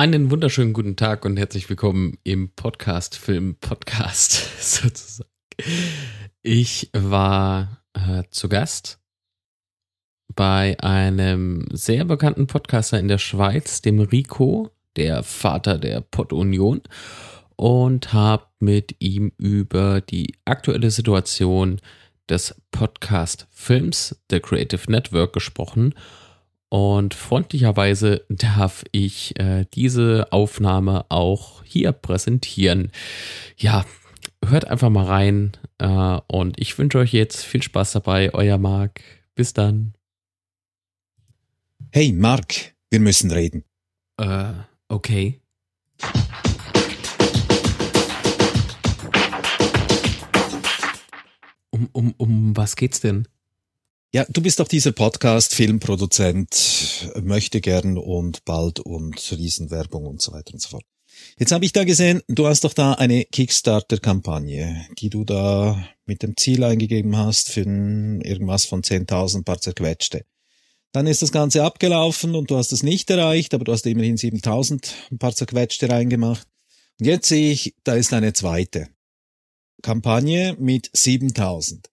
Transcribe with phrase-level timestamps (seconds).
[0.00, 5.28] Einen wunderschönen guten Tag und herzlich willkommen im Podcast Film Podcast sozusagen.
[6.40, 8.98] Ich war äh, zu Gast
[10.34, 16.80] bei einem sehr bekannten Podcaster in der Schweiz, dem Rico, der Vater der Pod Union
[17.56, 21.78] und habe mit ihm über die aktuelle Situation
[22.26, 25.92] des Podcast Films The Creative Network gesprochen
[26.70, 32.92] und freundlicherweise darf ich äh, diese Aufnahme auch hier präsentieren.
[33.56, 33.84] Ja,
[34.44, 38.32] hört einfach mal rein äh, und ich wünsche euch jetzt viel Spaß dabei.
[38.34, 39.00] Euer Marc.
[39.34, 39.94] Bis dann.
[41.90, 43.64] Hey, Marc, wir müssen reden.
[44.16, 44.52] Äh,
[44.86, 45.40] okay.
[51.70, 53.26] Um, um, um was geht's denn?
[54.12, 60.32] Ja, du bist doch dieser Podcast, Filmproduzent, möchte gern und bald und Riesenwerbung und so
[60.32, 60.82] weiter und so fort.
[61.38, 66.24] Jetzt habe ich da gesehen, du hast doch da eine Kickstarter-Kampagne, die du da mit
[66.24, 70.24] dem Ziel eingegeben hast für irgendwas von 10.000 paar zerquetschte.
[70.90, 74.16] Dann ist das Ganze abgelaufen und du hast es nicht erreicht, aber du hast immerhin
[74.16, 76.48] 7.000 ein paar zerquetschte reingemacht.
[76.98, 78.88] Und jetzt sehe ich, da ist eine zweite
[79.82, 81.84] Kampagne mit 7.000.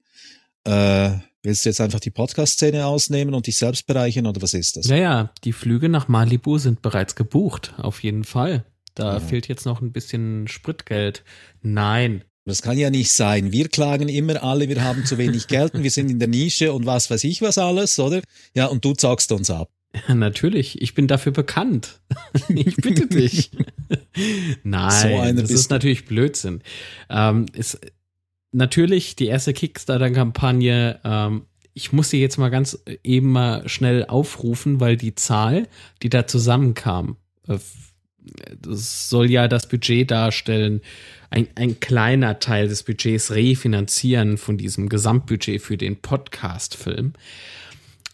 [0.64, 4.75] Äh, Willst du jetzt einfach die Podcast-Szene ausnehmen und dich selbst bereichern oder was ist
[4.75, 4.88] das?
[4.88, 8.66] Naja, die Flüge nach Malibu sind bereits gebucht, auf jeden Fall.
[8.95, 9.19] Da ja.
[9.19, 11.23] fehlt jetzt noch ein bisschen Spritgeld.
[11.61, 12.23] Nein.
[12.45, 13.52] Das kann ja nicht sein.
[13.52, 16.73] Wir klagen immer alle, wir haben zu wenig Geld und wir sind in der Nische
[16.73, 18.21] und was weiß ich was alles, oder?
[18.55, 19.69] Ja, und du zockst uns ab.
[20.08, 21.99] Ja, natürlich, ich bin dafür bekannt.
[22.49, 23.52] ich bitte dich.
[24.63, 26.61] Nein, so das ist natürlich Blödsinn.
[27.09, 27.77] Ähm, es,
[28.52, 31.00] natürlich die erste Kickstarter-Kampagne.
[31.03, 35.67] Ähm, ich muss sie jetzt mal ganz eben mal schnell aufrufen, weil die Zahl,
[36.02, 37.17] die da zusammenkam,
[37.48, 37.58] äh,
[38.59, 40.81] das soll ja das Budget darstellen,
[41.30, 47.14] ein, ein kleiner Teil des Budgets refinanzieren von diesem Gesamtbudget für den Podcast-Film.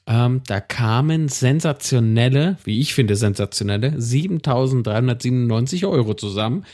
[0.06, 6.66] Ähm, da kamen sensationelle, wie ich finde, sensationelle 7.397 Euro zusammen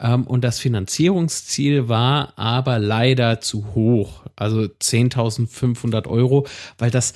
[0.00, 6.46] und das Finanzierungsziel war aber leider zu hoch, also 10.500 Euro,
[6.78, 7.14] weil das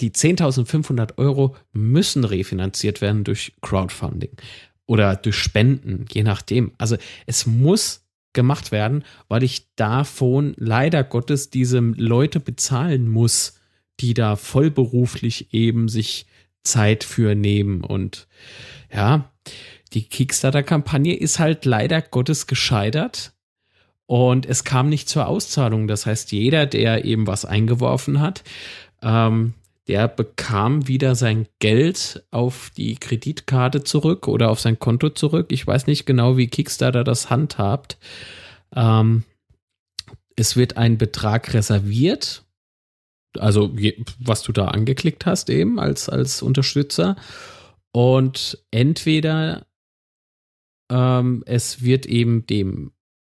[0.00, 4.30] die 10.500 Euro müssen refinanziert werden durch Crowdfunding
[4.86, 6.72] oder durch Spenden, je nachdem.
[6.78, 6.96] Also
[7.26, 13.60] es muss gemacht werden, weil ich davon leider Gottes diese Leute bezahlen muss,
[14.00, 16.26] die da vollberuflich eben sich
[16.62, 18.28] Zeit für nehmen und
[18.92, 19.32] ja,
[19.94, 23.32] die Kickstarter-Kampagne ist halt leider Gottes gescheitert
[24.06, 25.86] und es kam nicht zur Auszahlung.
[25.86, 28.42] Das heißt, jeder, der eben was eingeworfen hat,
[29.02, 29.54] ähm,
[29.86, 35.46] der bekam wieder sein Geld auf die Kreditkarte zurück oder auf sein Konto zurück.
[35.50, 37.98] Ich weiß nicht genau, wie Kickstarter das handhabt.
[38.74, 39.24] Ähm,
[40.36, 42.44] es wird ein Betrag reserviert,
[43.38, 43.74] also
[44.18, 47.16] was du da angeklickt hast eben als, als Unterstützer.
[47.92, 49.66] Und entweder
[50.90, 52.92] ähm, es wird eben dem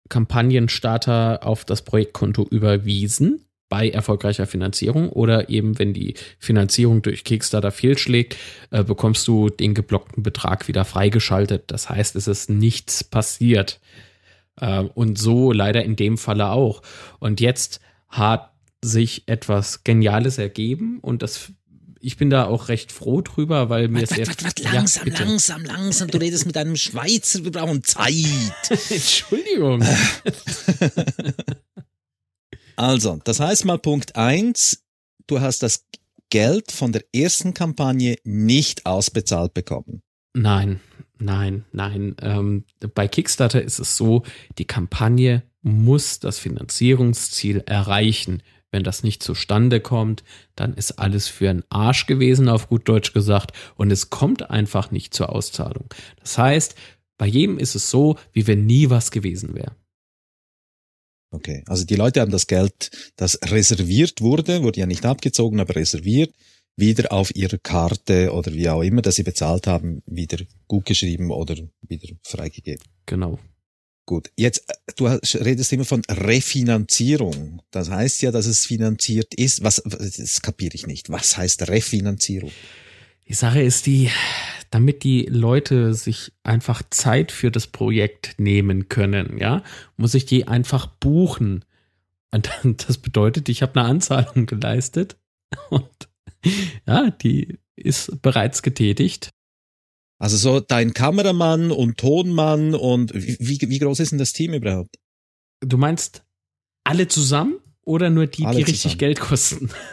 [0.08, 7.70] Kampagnenstarter auf das Projektkonto überwiesen bei erfolgreicher Finanzierung oder eben wenn die Finanzierung durch Kickstarter
[7.70, 8.36] fehlschlägt,
[8.70, 11.64] äh, bekommst du den geblockten Betrag wieder freigeschaltet.
[11.66, 13.80] Das heißt, es ist nichts passiert.
[14.60, 16.82] Äh, und so leider in dem Falle auch.
[17.18, 21.52] Und jetzt hat sich etwas Geniales ergeben und das
[22.00, 25.64] ich bin da auch recht froh drüber, weil mir wart, wart, wart, langsam, ja, langsam,
[25.64, 26.08] langsam.
[26.08, 28.14] Du redest mit einem Schweizer, wir brauchen Zeit.
[28.90, 29.82] Entschuldigung.
[32.76, 34.84] also, das heißt mal Punkt eins:
[35.26, 35.86] du hast das
[36.30, 40.02] Geld von der ersten Kampagne nicht ausbezahlt bekommen.
[40.34, 40.80] Nein,
[41.18, 42.16] nein, nein.
[42.20, 44.22] Ähm, bei Kickstarter ist es so,
[44.58, 48.42] die Kampagne muss das Finanzierungsziel erreichen.
[48.70, 50.24] Wenn das nicht zustande kommt,
[50.54, 54.90] dann ist alles für einen Arsch gewesen, auf gut Deutsch gesagt, und es kommt einfach
[54.90, 55.88] nicht zur Auszahlung.
[56.20, 56.74] Das heißt,
[57.16, 59.74] bei jedem ist es so, wie wenn nie was gewesen wäre.
[61.30, 65.76] Okay, also die Leute haben das Geld, das reserviert wurde, wurde ja nicht abgezogen, aber
[65.76, 66.32] reserviert,
[66.76, 70.38] wieder auf ihrer Karte oder wie auch immer, dass sie bezahlt haben, wieder
[70.68, 72.86] gut geschrieben oder wieder freigegeben.
[73.04, 73.38] Genau.
[74.08, 77.60] Gut, jetzt, äh, du redest immer von Refinanzierung.
[77.70, 79.62] Das heißt ja, dass es finanziert ist.
[79.62, 81.10] Was, das kapiere ich nicht.
[81.10, 82.50] Was heißt Refinanzierung?
[83.28, 84.10] Die Sache ist die,
[84.70, 89.62] damit die Leute sich einfach Zeit für das Projekt nehmen können, ja,
[89.98, 91.66] muss ich die einfach buchen.
[92.30, 92.48] Und
[92.88, 95.18] das bedeutet, ich habe eine Anzahlung geleistet
[95.68, 96.08] und
[96.86, 99.28] ja, die ist bereits getätigt.
[100.18, 104.96] Also so dein Kameramann und Tonmann und wie, wie groß ist denn das Team überhaupt?
[105.60, 106.24] Du meinst
[106.84, 108.98] alle zusammen oder nur die, alle die richtig zusammen.
[108.98, 109.70] Geld kosten?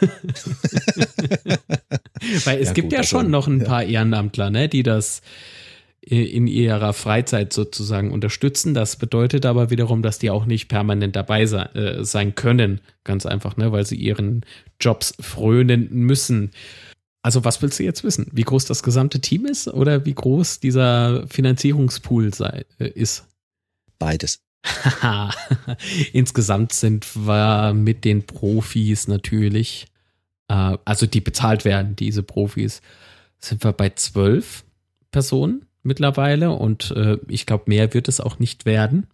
[2.44, 5.22] Weil es ja, gibt gut, ja also, schon noch ein paar Ehrenamtler, ne, die das
[6.08, 8.74] in ihrer Freizeit sozusagen unterstützen.
[8.74, 12.80] Das bedeutet aber wiederum, dass die auch nicht permanent dabei sein, äh, sein können.
[13.02, 14.44] Ganz einfach, ne, weil sie ihren
[14.80, 16.52] Jobs frönen müssen.
[17.26, 18.28] Also was willst du jetzt wissen?
[18.30, 23.26] Wie groß das gesamte Team ist oder wie groß dieser Finanzierungspool sei, äh, ist?
[23.98, 24.44] Beides.
[26.12, 29.88] Insgesamt sind wir mit den Profis natürlich,
[30.46, 32.80] äh, also die bezahlt werden, diese Profis,
[33.40, 34.64] sind wir bei zwölf
[35.10, 39.08] Personen mittlerweile und äh, ich glaube, mehr wird es auch nicht werden.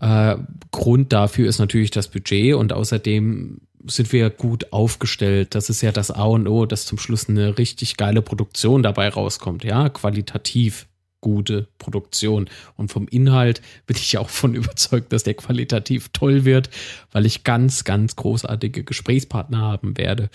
[0.00, 0.36] Äh,
[0.70, 5.54] Grund dafür ist natürlich das Budget und außerdem sind wir gut aufgestellt.
[5.54, 9.08] Das ist ja das A und O, dass zum Schluss eine richtig geile Produktion dabei
[9.08, 10.86] rauskommt, ja, qualitativ
[11.20, 12.48] gute Produktion.
[12.76, 16.70] Und vom Inhalt bin ich auch von überzeugt, dass der qualitativ toll wird,
[17.12, 20.30] weil ich ganz, ganz großartige Gesprächspartner haben werde.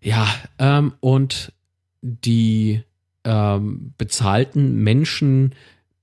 [0.00, 0.28] Ja,
[0.58, 1.52] ähm, und
[2.02, 2.82] die
[3.24, 5.54] ähm, bezahlten Menschen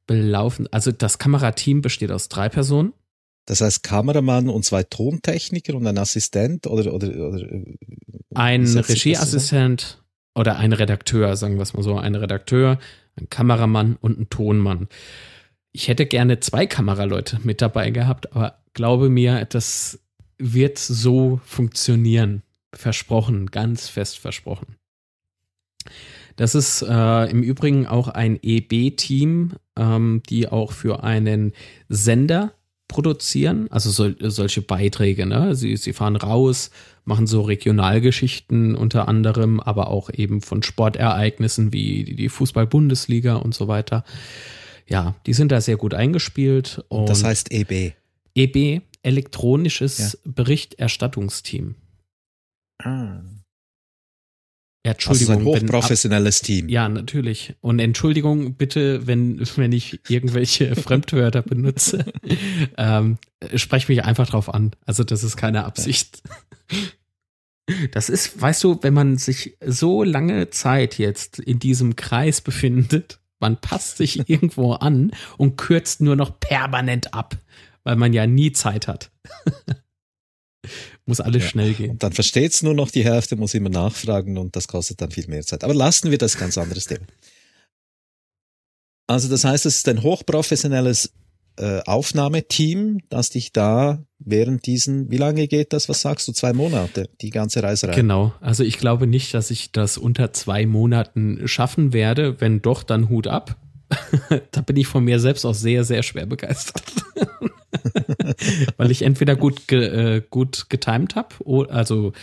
[0.07, 2.93] belaufen, also das Kamerateam besteht aus drei Personen.
[3.45, 7.75] Das heißt Kameramann und zwei Tontechniker und ein Assistent oder oder, oder äh,
[8.33, 10.03] ein Regieassistent
[10.33, 12.79] oder ein Redakteur, sagen wir es mal so, ein Redakteur,
[13.15, 14.89] ein Kameramann und ein Tonmann.
[15.71, 19.99] Ich hätte gerne zwei Kameraleute mit dabei gehabt, aber glaube mir, das
[20.37, 22.41] wird so funktionieren.
[22.73, 24.75] Versprochen, ganz fest versprochen.
[26.35, 31.53] Das ist äh, im Übrigen auch ein EB-Team, ähm, die auch für einen
[31.87, 32.53] Sender
[32.87, 35.25] produzieren, also sol solche Beiträge.
[35.25, 35.55] Ne?
[35.55, 36.71] Sie, sie fahren raus,
[37.03, 43.67] machen so Regionalgeschichten unter anderem, aber auch eben von Sportereignissen wie die Fußball-Bundesliga und so
[43.67, 44.03] weiter.
[44.87, 46.83] Ja, die sind da sehr gut eingespielt.
[46.89, 47.93] Das heißt EB.
[48.35, 50.31] EB, elektronisches ja.
[50.31, 51.75] Berichterstattungsteam.
[52.83, 53.21] Ah.
[54.85, 55.37] Ja, Entschuldigung.
[55.37, 56.69] Also ein hochprofessionelles wenn, Team.
[56.69, 57.55] Ja, natürlich.
[57.59, 62.05] Und Entschuldigung bitte, wenn, wenn ich irgendwelche Fremdwörter benutze.
[62.77, 63.17] ähm,
[63.55, 64.73] sprech mich einfach drauf an.
[64.85, 66.21] Also das ist keine Absicht.
[67.93, 73.19] Das ist, weißt du, wenn man sich so lange Zeit jetzt in diesem Kreis befindet,
[73.39, 77.35] man passt sich irgendwo an und kürzt nur noch permanent ab,
[77.83, 79.09] weil man ja nie Zeit hat.
[81.05, 81.49] Muss alles ja.
[81.49, 81.91] schnell gehen.
[81.91, 85.27] Und dann versteht's nur noch die Hälfte, muss immer nachfragen und das kostet dann viel
[85.27, 85.63] mehr Zeit.
[85.63, 87.05] Aber lassen wir das ganz anderes Thema.
[89.07, 91.11] Also das heißt, es ist ein hochprofessionelles
[91.57, 96.53] äh, Aufnahmeteam, das dich da während diesen, wie lange geht das, was sagst du, zwei
[96.53, 97.93] Monate, die ganze Reiserei?
[97.93, 102.41] Genau, also ich glaube nicht, dass ich das unter zwei Monaten schaffen werde.
[102.41, 103.57] Wenn doch, dann Hut ab.
[104.51, 106.83] da bin ich von mir selbst auch sehr, sehr schwer begeistert.
[108.77, 112.13] Weil ich entweder gut, ge, äh, gut getimed habe, also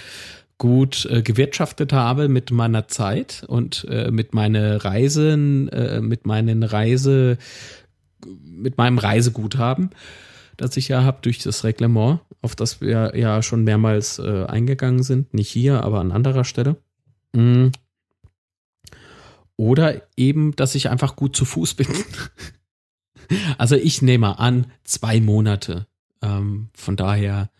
[0.59, 6.63] gut äh, gewirtschaftet habe mit meiner Zeit und äh, mit meinen Reisen, äh, mit meinen
[6.63, 7.37] Reise,
[8.25, 9.91] mit meinem Reiseguthaben,
[10.57, 15.03] das ich ja habe durch das Reglement, auf das wir ja schon mehrmals äh, eingegangen
[15.03, 15.35] sind.
[15.35, 16.77] Nicht hier, aber an anderer Stelle.
[17.33, 17.69] Mm.
[19.57, 21.89] Oder eben, dass ich einfach gut zu Fuß bin.
[23.59, 25.87] also ich nehme an, zwei Monate.
[26.23, 27.51] Ähm, von daher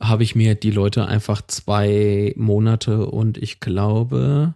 [0.00, 4.54] habe ich mir die Leute einfach zwei Monate und ich glaube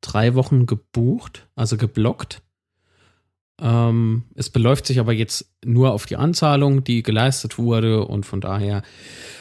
[0.00, 2.42] drei Wochen gebucht, also geblockt.
[3.60, 8.40] Ähm, es beläuft sich aber jetzt nur auf die Anzahlung, die geleistet wurde und von
[8.40, 8.82] daher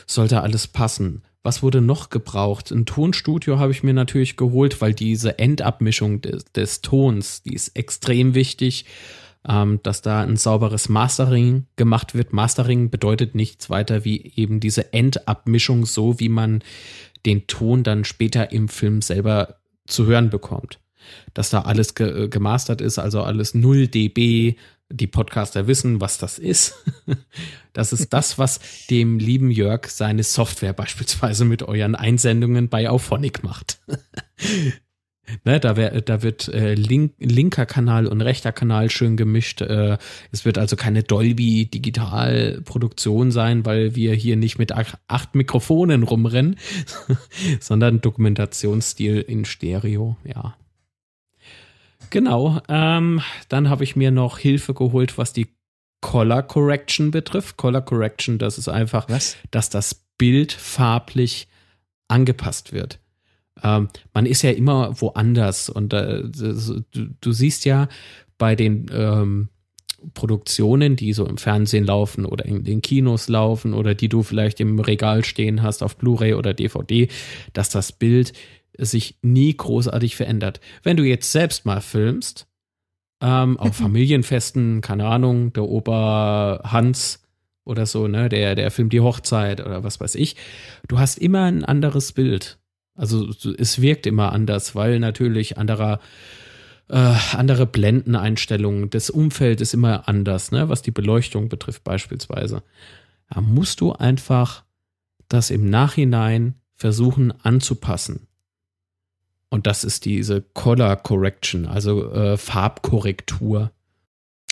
[0.05, 1.23] sollte alles passen.
[1.41, 2.71] Was wurde noch gebraucht?
[2.71, 7.75] Ein Tonstudio habe ich mir natürlich geholt, weil diese Endabmischung des, des Tons, die ist
[7.75, 8.85] extrem wichtig,
[9.47, 12.33] ähm, dass da ein sauberes Mastering gemacht wird.
[12.33, 16.63] Mastering bedeutet nichts weiter wie eben diese Endabmischung, so wie man
[17.25, 20.79] den Ton dann später im Film selber zu hören bekommt.
[21.33, 24.55] Dass da alles ge gemastert ist, also alles 0 dB,
[24.89, 26.75] die Podcaster wissen, was das ist.
[27.75, 28.59] Das ist das, was
[28.91, 33.79] dem lieben Jörg seine Software beispielsweise mit euren Einsendungen bei Auphonic macht.
[35.45, 39.61] Ne, da, wär, da wird äh, link, linker Kanal und rechter Kanal schön gemischt.
[39.61, 39.97] Äh,
[40.31, 45.33] es wird also keine Dolby Digital Produktion sein, weil wir hier nicht mit acht, acht
[45.33, 46.57] Mikrofonen rumrennen,
[47.61, 50.17] sondern Dokumentationsstil in Stereo.
[50.25, 50.55] Ja,
[52.13, 52.59] Genau.
[52.69, 55.47] Ähm, dann habe ich mir noch Hilfe geholt, was die
[56.01, 57.57] Color Correction betrifft.
[57.57, 59.35] Color Correction, das ist einfach, was?
[59.49, 61.47] dass das Bild farblich
[62.07, 62.99] angepasst wird.
[63.63, 66.83] Ähm, man ist ja immer woanders und äh, du,
[67.19, 67.87] du, siehst ja
[68.37, 69.49] bei den ähm,
[70.13, 74.59] Produktionen, die so im Fernsehen laufen oder in den Kinos laufen oder die du vielleicht
[74.59, 77.07] im Regal stehen hast auf Blu-ray oder DVD,
[77.53, 78.33] dass das Bild
[78.77, 80.59] sich nie großartig verändert.
[80.81, 82.47] Wenn du jetzt selbst mal filmst,
[83.21, 87.21] ähm, auf Familienfesten, keine Ahnung, der Opa Hans
[87.63, 90.35] oder so, ne, der, der filmt die Hochzeit oder was weiß ich,
[90.89, 92.59] du hast immer ein anderes Bild.
[92.95, 95.99] Also es wirkt immer anders, weil natürlich anderer
[96.89, 102.61] äh, andere Blendeneinstellungen, das Umfeld ist immer anders, ne, was die Beleuchtung betrifft beispielsweise.
[103.29, 104.63] Da musst du einfach
[105.27, 108.27] das im Nachhinein versuchen anzupassen.
[109.49, 113.71] Und das ist diese Color Correction, also äh, Farbkorrektur.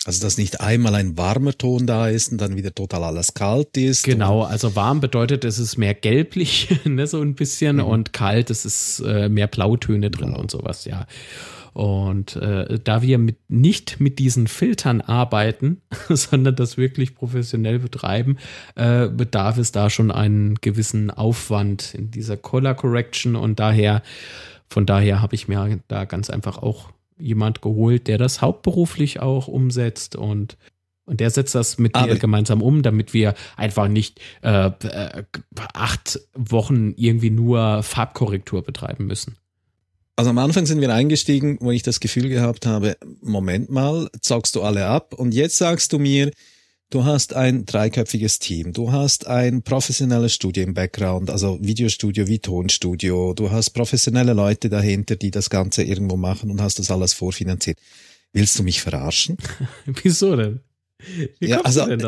[0.04, 3.76] Also, dass nicht einmal ein warmer Ton da ist und dann wieder total alles kalt
[3.76, 4.02] ist.
[4.02, 7.84] Genau, also warm bedeutet, es ist mehr gelblich, ne, so ein bisschen, mhm.
[7.84, 10.40] und kalt, es ist äh, mehr Blautöne drin genau.
[10.40, 11.06] und sowas, ja.
[11.72, 18.38] Und äh, da wir mit, nicht mit diesen Filtern arbeiten, sondern das wirklich professionell betreiben,
[18.74, 24.02] äh, bedarf es da schon einen gewissen Aufwand in dieser Color Correction und daher,
[24.68, 29.48] von daher habe ich mir da ganz einfach auch jemand geholt, der das hauptberuflich auch
[29.48, 30.56] umsetzt und
[31.04, 35.24] und der setzt das mit Aber mir gemeinsam um, damit wir einfach nicht äh, äh,
[35.74, 39.36] acht Wochen irgendwie nur Farbkorrektur betreiben müssen.
[40.14, 44.54] Also am Anfang sind wir eingestiegen, wo ich das Gefühl gehabt habe, Moment mal, zockst
[44.54, 46.30] du alle ab und jetzt sagst du mir,
[46.92, 52.38] du hast ein dreiköpfiges Team, du hast ein professionelles Studio im Background, also Videostudio wie
[52.38, 57.14] Tonstudio, du hast professionelle Leute dahinter, die das Ganze irgendwo machen und hast das alles
[57.14, 57.78] vorfinanziert.
[58.32, 59.38] Willst du mich verarschen?
[59.86, 60.60] Wieso denn?
[61.40, 61.98] Wie ja, also, denn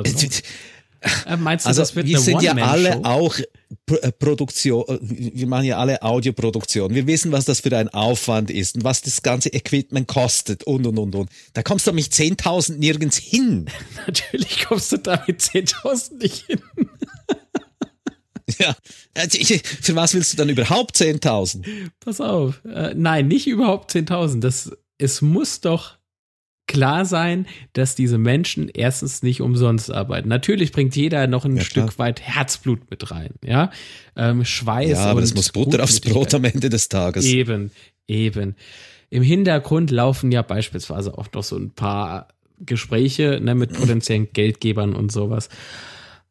[1.26, 5.46] äh, meinst du, also, das wird wir sind ja alle auch äh, Produktion, äh, wir
[5.46, 6.94] machen ja alle Audioproduktion.
[6.94, 10.87] Wir wissen, was das für ein Aufwand ist und was das ganze Equipment kostet und
[10.87, 11.30] und und und.
[11.52, 13.66] Da kommst du mit 10.000 nirgends hin.
[14.06, 16.61] Natürlich kommst du da mit 10.000 nicht hin.
[18.58, 18.76] Ja,
[19.14, 19.38] also
[19.80, 21.64] für was willst du dann überhaupt 10.000?
[21.99, 24.40] Pass auf, äh, nein, nicht überhaupt 10.000.
[24.40, 25.96] Das, es muss doch
[26.66, 30.28] klar sein, dass diese Menschen erstens nicht umsonst arbeiten.
[30.28, 33.71] Natürlich bringt jeder noch ein ja, Stück weit Herzblut mit rein, ja,
[34.16, 34.90] ähm, Schweiß.
[34.90, 37.25] Ja, aber es muss Butter aufs Brot am Ende des Tages.
[37.26, 37.71] Eben,
[38.09, 38.56] eben.
[39.11, 42.28] Im Hintergrund laufen ja beispielsweise auch noch so ein paar
[42.59, 45.49] Gespräche ne, mit potenziellen Geldgebern und sowas,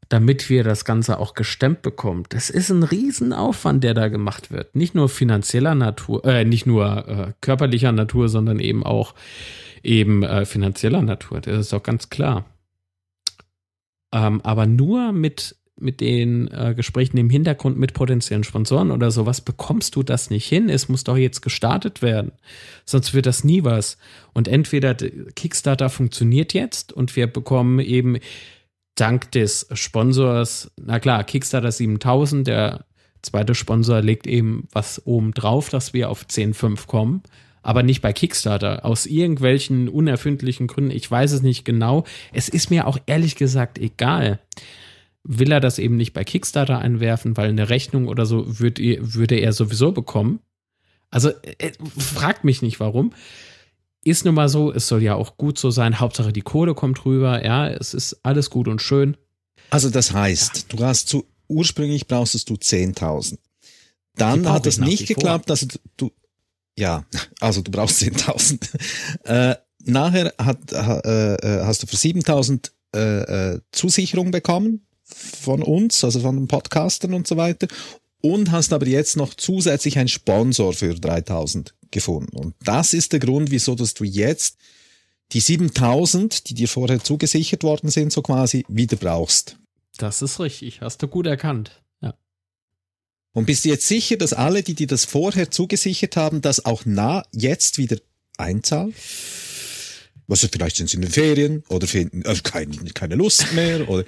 [0.10, 2.24] damit wir das Ganze auch gestemmt bekommen.
[2.30, 4.76] Das ist ein Riesenaufwand, der da gemacht wird.
[4.76, 9.14] Nicht nur finanzieller Natur, äh, nicht nur äh, körperlicher Natur, sondern eben auch
[9.84, 11.42] eben äh, finanzieller Natur.
[11.42, 12.46] Das ist auch ganz klar.
[14.14, 19.42] Ähm, aber nur mit, mit den äh, Gesprächen im Hintergrund mit potenziellen Sponsoren oder sowas
[19.42, 20.70] bekommst du das nicht hin.
[20.70, 22.32] Es muss doch jetzt gestartet werden.
[22.86, 23.98] Sonst wird das nie was.
[24.34, 28.18] Und entweder Kickstarter funktioniert jetzt und wir bekommen eben
[28.96, 32.86] dank des Sponsors, na klar, Kickstarter 7000, der
[33.24, 37.24] zweite Sponsor legt eben was oben drauf, dass wir auf 10.5 kommen
[37.64, 38.86] aber nicht bei Kickstarter.
[38.86, 40.92] Aus irgendwelchen unerfindlichen Gründen.
[40.92, 42.04] Ich weiß es nicht genau.
[42.32, 44.40] Es ist mir auch ehrlich gesagt egal.
[45.24, 49.36] Will er das eben nicht bei Kickstarter einwerfen, weil eine Rechnung oder so würd, würde
[49.36, 50.40] er sowieso bekommen?
[51.10, 53.14] Also äh, fragt mich nicht warum.
[54.04, 56.02] Ist nun mal so, es soll ja auch gut so sein.
[56.02, 57.46] Hauptsache die Kohle kommt rüber.
[57.46, 59.16] Ja, es ist alles gut und schön.
[59.70, 60.78] Also das heißt, ja.
[60.78, 63.38] du hast zu, ursprünglich brauchst du 10.000.
[64.16, 65.68] Dann hat es nicht geklappt, dass
[65.98, 66.12] du,
[66.78, 67.06] ja,
[67.40, 68.70] also du brauchst 10.000.
[69.26, 76.04] Äh, nachher hat, äh, äh, hast du für 7.000 äh, äh, Zusicherung bekommen von uns,
[76.04, 77.68] also von den Podcastern und so weiter.
[78.22, 82.38] Und hast aber jetzt noch zusätzlich einen Sponsor für 3000 gefunden.
[82.38, 84.58] Und das ist der Grund, wieso dass du jetzt
[85.34, 89.58] die 7000, die dir vorher zugesichert worden sind, so quasi wieder brauchst.
[89.98, 91.83] Das ist richtig, hast du gut erkannt.
[93.34, 96.86] Und bist du jetzt sicher, dass alle, die dir das vorher zugesichert haben, das auch
[96.86, 97.98] nah jetzt wieder
[98.38, 98.94] einzahlen?
[100.28, 104.06] Was vielleicht sind sie in den Ferien oder finden äh, keine, keine Lust mehr oder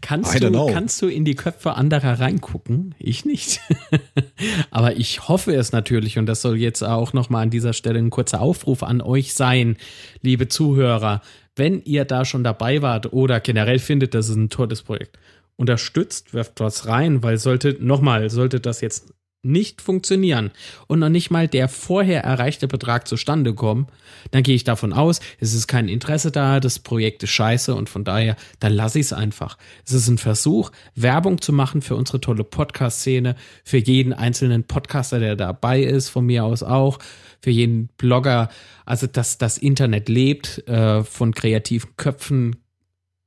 [0.00, 2.94] kannst du kannst du in die Köpfe anderer reingucken?
[2.98, 3.60] Ich nicht.
[4.70, 7.98] Aber ich hoffe es natürlich und das soll jetzt auch noch mal an dieser Stelle
[7.98, 9.76] ein kurzer Aufruf an euch sein,
[10.20, 11.22] liebe Zuhörer,
[11.56, 15.18] wenn ihr da schon dabei wart oder generell findet, das ist ein tolles Projekt
[15.56, 19.12] unterstützt, werft was rein, weil sollte, nochmal, sollte das jetzt
[19.44, 20.52] nicht funktionieren
[20.86, 23.88] und noch nicht mal der vorher erreichte Betrag zustande kommen,
[24.30, 27.88] dann gehe ich davon aus, es ist kein Interesse da, das Projekt ist scheiße und
[27.88, 29.58] von daher, dann lasse ich es einfach.
[29.84, 35.18] Es ist ein Versuch, Werbung zu machen für unsere tolle Podcast-Szene, für jeden einzelnen Podcaster,
[35.18, 37.00] der dabei ist, von mir aus auch,
[37.40, 38.48] für jeden Blogger.
[38.84, 42.61] Also, dass das Internet lebt, äh, von kreativen Köpfen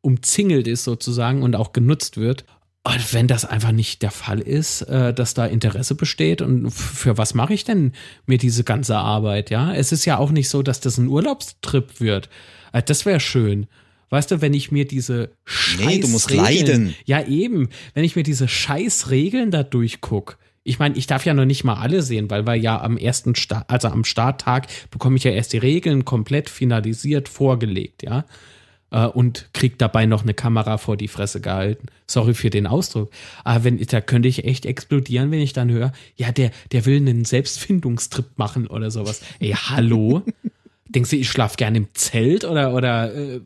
[0.05, 2.45] umzingelt ist sozusagen und auch genutzt wird.
[2.83, 7.17] Und wenn das einfach nicht der Fall ist, äh, dass da Interesse besteht und für
[7.17, 7.93] was mache ich denn
[8.27, 9.73] mir diese ganze Arbeit, ja?
[9.73, 12.29] Es ist ja auch nicht so, dass das ein Urlaubstrip wird.
[12.73, 13.65] Äh, das wäre schön.
[14.11, 16.93] Weißt du, wenn ich mir diese Scheiß Nee, du musst leiden.
[17.05, 17.69] Ja, eben.
[17.95, 20.37] Wenn ich mir diese Scheißregeln da durchguck.
[20.63, 23.33] Ich meine, ich darf ja noch nicht mal alle sehen, weil wir ja am ersten
[23.33, 28.25] Start, also am Starttag bekomme ich ja erst die Regeln komplett finalisiert vorgelegt, ja
[28.91, 31.87] äh, und kriegt dabei noch eine Kamera vor die Fresse gehalten.
[32.07, 33.09] Sorry für den Ausdruck.
[33.43, 36.97] Aber wenn, da könnte ich echt explodieren, wenn ich dann höre, ja, der, der will
[36.97, 39.21] einen Selbstfindungstrip machen oder sowas.
[39.39, 40.23] Ey, hallo?
[40.87, 43.41] Denkst du, ich schlaf gerne im Zelt oder, oder äh,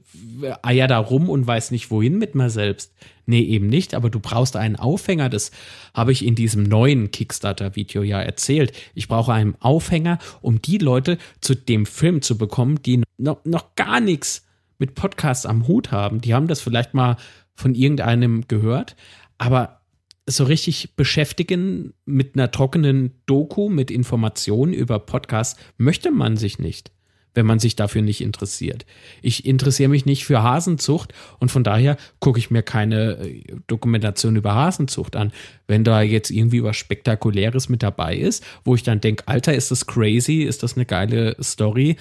[0.62, 2.93] eier da rum und weiß nicht wohin mit mir selbst?
[3.25, 5.29] Nee, eben nicht, aber du brauchst einen Aufhänger.
[5.29, 5.51] Das
[5.93, 8.74] habe ich in diesem neuen Kickstarter-Video ja erzählt.
[8.93, 13.75] Ich brauche einen Aufhänger, um die Leute zu dem Film zu bekommen, die noch, noch
[13.75, 14.46] gar nichts
[14.79, 16.21] mit Podcasts am Hut haben.
[16.21, 17.17] Die haben das vielleicht mal
[17.53, 18.95] von irgendeinem gehört,
[19.38, 19.81] aber
[20.25, 26.91] so richtig beschäftigen mit einer trockenen Doku, mit Informationen über Podcasts möchte man sich nicht
[27.33, 28.86] wenn man sich dafür nicht interessiert.
[29.21, 34.36] Ich interessiere mich nicht für Hasenzucht und von daher gucke ich mir keine äh, Dokumentation
[34.36, 35.31] über Hasenzucht an.
[35.67, 39.71] Wenn da jetzt irgendwie was Spektakuläres mit dabei ist, wo ich dann denke, Alter, ist
[39.71, 41.98] das crazy, ist das eine geile Story,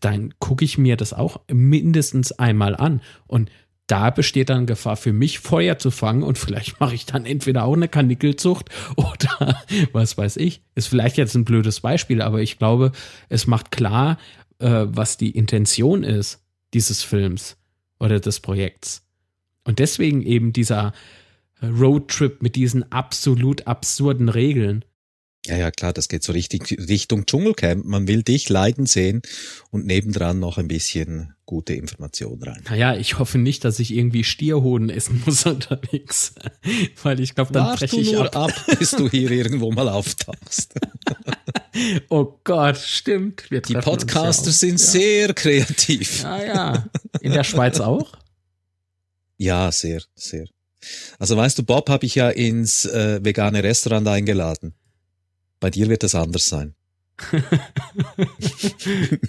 [0.00, 3.02] dann gucke ich mir das auch mindestens einmal an.
[3.26, 3.50] Und
[3.92, 7.64] da besteht dann Gefahr für mich, Feuer zu fangen und vielleicht mache ich dann entweder
[7.64, 9.62] auch eine Kanickelzucht oder
[9.92, 10.62] was weiß ich.
[10.74, 12.92] Ist vielleicht jetzt ein blödes Beispiel, aber ich glaube,
[13.28, 14.18] es macht klar,
[14.62, 16.40] äh, was die Intention ist
[16.72, 17.56] dieses Films
[17.98, 19.02] oder des Projekts.
[19.64, 20.92] Und deswegen eben dieser
[21.62, 24.84] Roadtrip mit diesen absolut absurden Regeln.
[25.46, 27.84] Ja, ja, klar, das geht so richtig Richtung Dschungelcamp.
[27.84, 29.22] Man will dich leiden sehen
[29.70, 32.62] und nebendran noch ein bisschen gute Informationen rein.
[32.68, 36.34] Naja, ich hoffe nicht, dass ich irgendwie Stierhoden essen muss unterwegs.
[37.02, 38.36] Weil ich glaube, dann breche ich ab.
[38.36, 40.74] ab, bis du hier irgendwo mal auftauchst.
[42.08, 43.44] oh Gott, stimmt.
[43.50, 44.78] Die Podcaster ja sind ja.
[44.78, 46.22] sehr kreativ.
[46.22, 46.84] Ja, ja.
[47.20, 48.12] In der Schweiz auch?
[49.38, 50.46] Ja, sehr, sehr.
[51.18, 54.74] Also weißt du, Bob habe ich ja ins äh, vegane Restaurant eingeladen.
[55.58, 56.76] Bei dir wird das anders sein.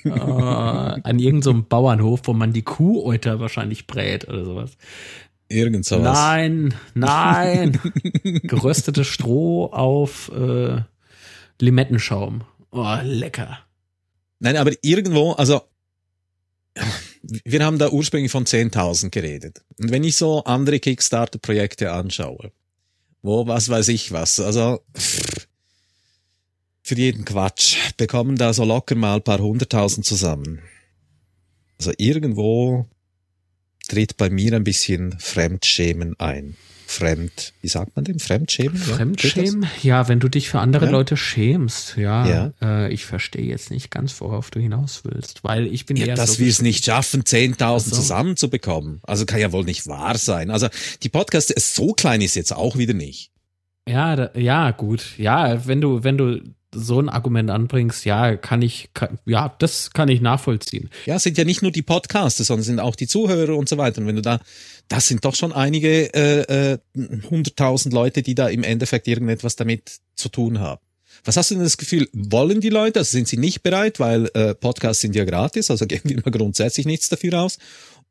[0.06, 4.78] oh, an irgendeinem so Bauernhof, wo man die Kuhäuter wahrscheinlich brät oder sowas.
[5.48, 6.18] Irgend sowas.
[6.18, 7.80] Nein, nein.
[8.44, 10.82] Geröstetes Stroh auf äh,
[11.60, 12.44] Limettenschaum.
[12.72, 13.60] Oh, lecker.
[14.40, 15.62] Nein, aber irgendwo, also
[17.46, 19.64] wir haben da ursprünglich von 10.000 geredet.
[19.80, 22.52] Und wenn ich so andere Kickstarter-Projekte anschaue,
[23.22, 24.82] wo was weiß ich was, also
[26.82, 30.62] für jeden Quatsch bekommen da so locker mal ein paar hunderttausend zusammen.
[31.78, 32.86] Also irgendwo
[33.88, 36.58] tritt bei mir ein bisschen Fremdschämen ein.
[36.94, 38.20] Fremd, wie sagt man denn?
[38.20, 38.78] Fremdschämen?
[38.78, 39.64] Fremdschämen?
[39.82, 40.92] Ja, ja, wenn du dich für andere ja.
[40.92, 42.28] Leute schämst, ja.
[42.28, 42.52] ja.
[42.62, 46.16] Äh, ich verstehe jetzt nicht ganz, worauf du hinaus willst, weil ich bin ja, eher
[46.16, 47.96] dass so wir es nicht schaffen, 10.000 so.
[47.96, 49.00] zusammenzubekommen.
[49.04, 50.52] Also kann ja wohl nicht wahr sein.
[50.52, 50.68] Also
[51.02, 53.32] die Podcast, so klein ist jetzt auch wieder nicht.
[53.88, 55.18] Ja, da, ja, gut.
[55.18, 56.42] Ja, wenn du, wenn du
[56.74, 60.90] so ein Argument anbringst, ja, kann ich, kann, ja, das kann ich nachvollziehen.
[61.06, 64.02] Ja, sind ja nicht nur die Podcaster, sondern sind auch die Zuhörer und so weiter.
[64.02, 64.40] Und wenn du da,
[64.88, 66.78] das sind doch schon einige äh, äh,
[67.30, 70.82] hunderttausend äh, Leute, die da im Endeffekt irgendetwas damit zu tun haben.
[71.26, 74.30] Was hast du denn das Gefühl, wollen die Leute, also sind sie nicht bereit, weil
[74.34, 77.58] äh, Podcasts sind ja gratis, also geben wir mal grundsätzlich nichts dafür aus?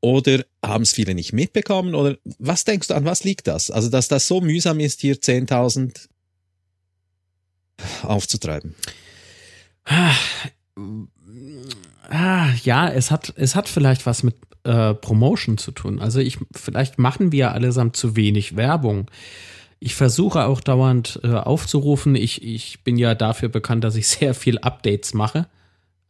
[0.00, 1.94] Oder haben es viele nicht mitbekommen?
[1.94, 3.70] Oder was denkst du, an was liegt das?
[3.70, 6.08] Also, dass das so mühsam ist, hier 10.000
[8.02, 8.74] aufzutreiben?
[12.08, 15.98] Ah, ja, es hat, es hat vielleicht was mit äh, Promotion zu tun.
[15.98, 19.10] Also ich, vielleicht machen wir allesamt zu wenig Werbung.
[19.80, 22.14] Ich versuche auch dauernd äh, aufzurufen.
[22.14, 25.48] Ich, ich bin ja dafür bekannt, dass ich sehr viel Updates mache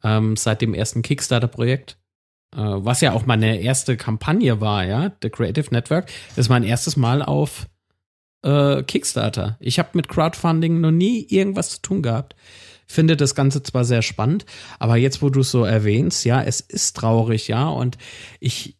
[0.05, 1.97] ähm, seit dem ersten Kickstarter-Projekt.
[2.55, 6.11] Äh, was ja auch meine erste Kampagne war, ja, The Creative Network.
[6.37, 7.67] Ist mein erstes Mal auf
[8.43, 9.57] äh, Kickstarter.
[9.61, 12.35] Ich habe mit Crowdfunding noch nie irgendwas zu tun gehabt.
[12.87, 14.45] Finde das Ganze zwar sehr spannend,
[14.79, 17.97] aber jetzt, wo du es so erwähnst, ja, es ist traurig, ja, und
[18.39, 18.77] ich,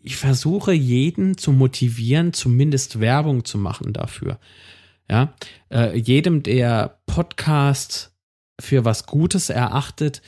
[0.00, 4.38] ich versuche jeden zu motivieren, zumindest Werbung zu machen dafür.
[5.10, 5.34] Ja,
[5.70, 8.12] äh, jedem, der Podcast
[8.60, 10.22] für was Gutes erachtet,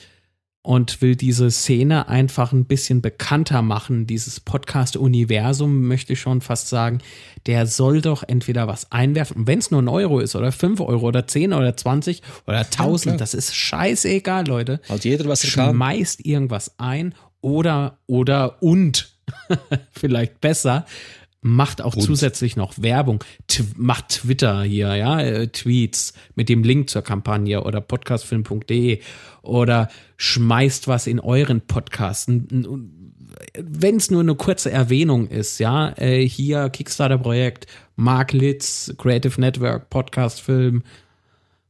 [0.69, 6.69] und will diese Szene einfach ein bisschen bekannter machen, dieses Podcast-Universum, möchte ich schon fast
[6.69, 6.99] sagen,
[7.47, 11.07] der soll doch entweder was einwerfen, wenn es nur ein Euro ist oder fünf Euro
[11.07, 14.83] oder zehn oder zwanzig oder tausend, ja, das ist scheißegal, Leute.
[14.91, 16.31] Halt jeder, was Schmeißt kann.
[16.31, 19.17] irgendwas ein oder, oder und,
[19.93, 20.85] vielleicht besser,
[21.41, 22.03] macht auch und.
[22.03, 27.63] zusätzlich noch Werbung, T macht Twitter hier, ja, äh, Tweets mit dem Link zur Kampagne
[27.63, 29.01] oder podcastfilm.de
[29.43, 32.29] oder schmeißt was in euren Podcast.
[32.29, 39.91] Wenn es nur eine kurze Erwähnung ist, ja, äh, hier Kickstarter-Projekt, Mark Litz, Creative Network,
[39.91, 40.83] Podcast-Film,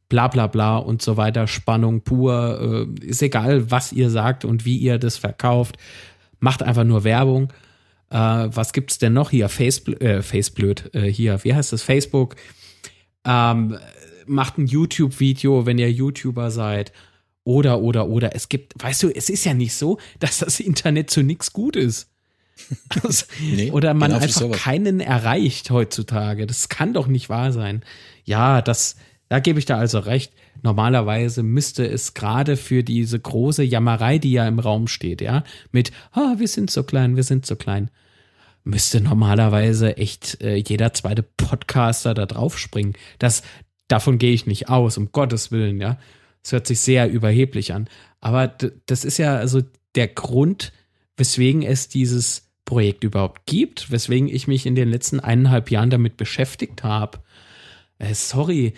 [0.08, 4.64] bla bla bla und so weiter, Spannung pur, äh, ist egal, was ihr sagt und
[4.64, 5.76] wie ihr das verkauft,
[6.40, 7.52] macht einfach nur Werbung
[8.10, 9.48] äh, was gibt's denn noch hier?
[9.48, 11.82] Face, äh, Faceblöd, äh, hier, wie heißt das?
[11.82, 12.36] Facebook.
[13.24, 13.78] Ähm,
[14.26, 16.92] macht ein YouTube-Video, wenn ihr YouTuber seid.
[17.44, 18.34] Oder, oder, oder.
[18.34, 21.76] Es gibt, weißt du, es ist ja nicht so, dass das Internet zu nichts gut
[21.76, 22.10] ist.
[23.40, 26.46] nee, oder man genau einfach keinen erreicht heutzutage.
[26.46, 27.82] Das kann doch nicht wahr sein.
[28.24, 28.96] Ja, das,
[29.28, 30.32] da gebe ich da also recht.
[30.62, 35.92] Normalerweise müsste es gerade für diese große Jammerei, die ja im Raum steht, ja, mit,
[36.12, 37.90] ah, wir sind so klein, wir sind so klein,
[38.64, 42.94] müsste normalerweise echt äh, jeder zweite Podcaster da draufspringen.
[43.18, 43.42] Das,
[43.88, 45.98] davon gehe ich nicht aus, um Gottes Willen, ja.
[46.44, 47.88] Es hört sich sehr überheblich an.
[48.20, 48.48] Aber
[48.86, 49.62] das ist ja also
[49.94, 50.72] der Grund,
[51.16, 56.16] weswegen es dieses Projekt überhaupt gibt, weswegen ich mich in den letzten eineinhalb Jahren damit
[56.16, 57.18] beschäftigt habe.
[57.98, 58.74] Äh, sorry,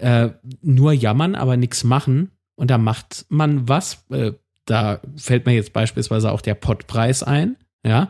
[0.00, 0.30] äh,
[0.62, 2.30] nur jammern, aber nichts machen.
[2.56, 4.04] Und da macht man was.
[4.10, 4.32] Äh,
[4.66, 7.56] da fällt mir jetzt beispielsweise auch der Pottpreis ein.
[7.84, 8.08] Ja,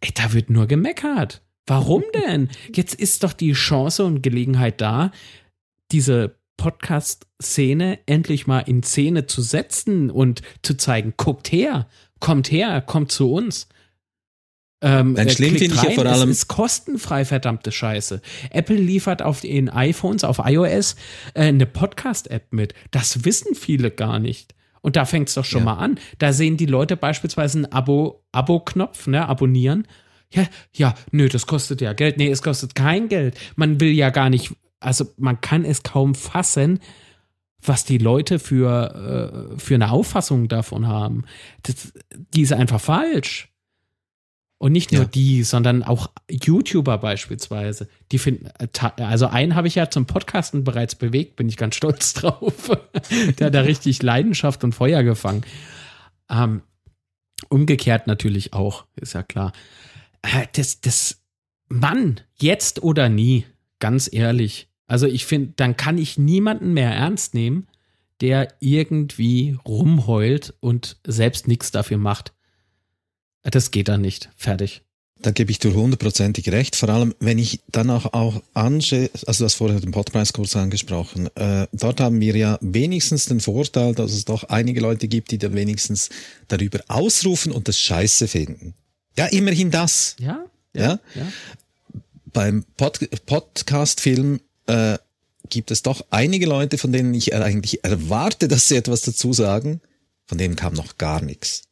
[0.00, 1.42] ey, da wird nur gemeckert.
[1.66, 2.48] Warum denn?
[2.74, 5.12] Jetzt ist doch die Chance und Gelegenheit da,
[5.90, 11.88] diese Podcast-Szene endlich mal in Szene zu setzen und zu zeigen, guckt her,
[12.20, 13.68] kommt her, kommt zu uns.
[14.82, 16.28] Ähm, Dann schlimm finde ich ja vor allem.
[16.28, 18.20] Es ist kostenfrei, verdammte Scheiße.
[18.50, 20.96] Apple liefert auf den iPhones, auf iOS,
[21.34, 22.74] äh, eine Podcast-App mit.
[22.90, 24.54] Das wissen viele gar nicht.
[24.80, 25.66] Und da fängt es doch schon ja.
[25.66, 26.00] mal an.
[26.18, 29.86] Da sehen die Leute beispielsweise einen Abo, Abo-Knopf, ne, abonnieren.
[30.32, 32.16] Ja, ja, nö, das kostet ja Geld.
[32.16, 33.38] Nee, es kostet kein Geld.
[33.54, 36.80] Man will ja gar nicht, also man kann es kaum fassen,
[37.64, 41.24] was die Leute für, äh, für eine Auffassung davon haben.
[41.62, 41.92] Das,
[42.34, 43.51] die ist einfach falsch.
[44.62, 45.08] Und nicht nur ja.
[45.08, 47.88] die, sondern auch YouTuber beispielsweise.
[48.12, 51.74] Die finden, äh, also einen habe ich ja zum Podcasten bereits bewegt, bin ich ganz
[51.74, 52.70] stolz drauf.
[53.40, 55.42] Der hat da richtig Leidenschaft und Feuer gefangen.
[56.30, 56.62] Ähm,
[57.48, 59.52] umgekehrt natürlich auch, ist ja klar.
[60.22, 61.24] Äh, das, das,
[61.68, 63.44] Mann, jetzt oder nie,
[63.80, 64.68] ganz ehrlich.
[64.86, 67.66] Also ich finde, dann kann ich niemanden mehr ernst nehmen,
[68.20, 72.32] der irgendwie rumheult und selbst nichts dafür macht.
[73.42, 74.30] Das geht dann nicht.
[74.36, 74.82] Fertig.
[75.22, 76.74] Da gebe ich dir hundertprozentig recht.
[76.74, 81.28] Vor allem, wenn ich dann auch, auch anschaue, also du hast vorher den Podpreiskurs angesprochen,
[81.36, 85.38] äh, dort haben wir ja wenigstens den Vorteil, dass es doch einige Leute gibt, die
[85.38, 86.08] dann wenigstens
[86.48, 88.74] darüber ausrufen und das scheiße finden.
[89.16, 90.16] Ja, immerhin das.
[90.18, 90.44] Ja.
[90.74, 90.82] Ja.
[90.82, 90.98] ja.
[91.14, 91.32] ja.
[92.32, 94.98] Beim Pod Podcast-Film äh,
[95.50, 99.80] gibt es doch einige Leute, von denen ich eigentlich erwarte, dass sie etwas dazu sagen.
[100.26, 101.62] Von denen kam noch gar nichts.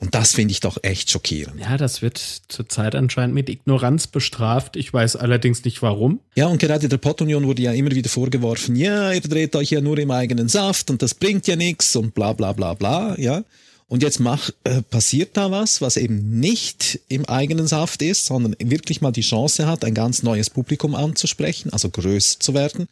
[0.00, 1.60] Und das finde ich doch echt schockierend.
[1.60, 4.76] Ja, das wird zurzeit anscheinend mit Ignoranz bestraft.
[4.76, 6.20] Ich weiß allerdings nicht warum.
[6.36, 9.80] Ja, und gerade der Pottunion wurde ja immer wieder vorgeworfen, ja, ihr dreht euch ja
[9.80, 13.42] nur im eigenen Saft und das bringt ja nichts und bla bla bla bla, ja.
[13.88, 18.54] Und jetzt mach, äh, passiert da was, was eben nicht im eigenen Saft ist, sondern
[18.60, 22.86] wirklich mal die Chance hat, ein ganz neues Publikum anzusprechen, also größer zu werden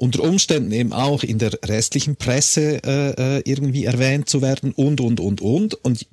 [0.00, 5.00] unter Umständen eben auch in der restlichen Presse äh, äh, irgendwie erwähnt zu werden und,
[5.00, 5.74] und, und, und.
[5.74, 6.06] Und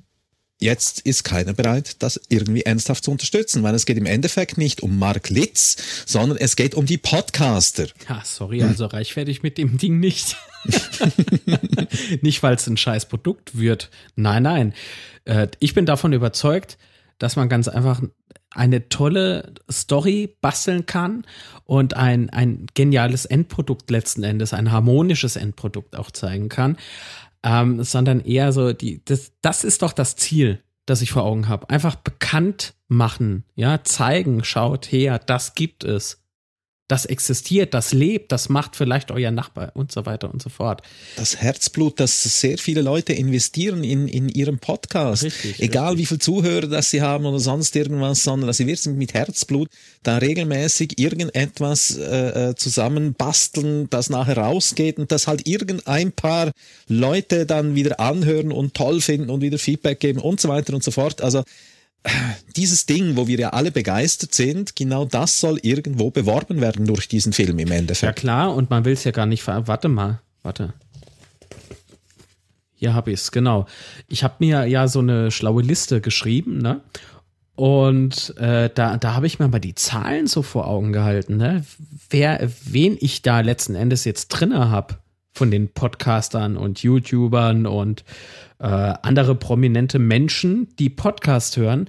[0.60, 4.82] jetzt ist keiner bereit, das irgendwie ernsthaft zu unterstützen, weil es geht im Endeffekt nicht
[4.82, 7.86] um Mark Litz, sondern es geht um die Podcaster.
[8.08, 8.90] Ja, sorry, also hm.
[8.90, 10.36] reich werde ich mit dem Ding nicht.
[12.20, 13.90] nicht, weil es ein scheiß Produkt wird.
[14.16, 14.74] Nein, nein.
[15.24, 16.76] Äh, ich bin davon überzeugt,
[17.18, 18.02] dass man ganz einfach
[18.54, 21.26] eine tolle Story basteln kann
[21.64, 26.76] und ein, ein geniales Endprodukt letzten Endes, ein harmonisches Endprodukt auch zeigen kann,
[27.42, 31.48] ähm, sondern eher so die, das, das ist doch das Ziel, das ich vor Augen
[31.48, 31.68] habe.
[31.70, 36.24] Einfach bekannt machen, ja, zeigen, schaut her, das gibt es.
[36.88, 40.82] Das existiert, das lebt, das macht vielleicht euer Nachbar und so weiter und so fort.
[41.16, 45.22] Das Herzblut, das sehr viele Leute investieren in, in ihrem Podcast.
[45.22, 45.98] Richtig, Egal richtig.
[45.98, 49.68] wie viel Zuhörer das sie haben oder sonst irgendwas, sondern dass sie wirklich mit Herzblut
[50.02, 56.52] da regelmäßig irgendetwas äh, äh, zusammen basteln, das nachher rausgeht und das halt irgendein paar
[56.88, 60.82] Leute dann wieder anhören und toll finden und wieder Feedback geben und so weiter und
[60.82, 61.20] so fort.
[61.20, 61.42] Also
[62.56, 67.08] dieses Ding, wo wir ja alle begeistert sind, genau das soll irgendwo beworben werden durch
[67.08, 68.18] diesen Film im Endeffekt.
[68.18, 69.66] Ja klar, und man will es ja gar nicht ver...
[69.66, 70.74] Warte mal, warte.
[72.74, 73.66] Hier habe ich es, genau.
[74.06, 76.80] Ich habe mir ja so eine schlaue Liste geschrieben, ne?
[77.56, 81.64] Und äh, da, da habe ich mir mal die Zahlen so vor Augen gehalten, ne?
[82.08, 84.98] Wer, wen ich da letzten Endes jetzt drinne habe
[85.32, 88.04] von den Podcastern und YouTubern und
[88.58, 91.88] äh, andere prominente Menschen, die Podcast hören,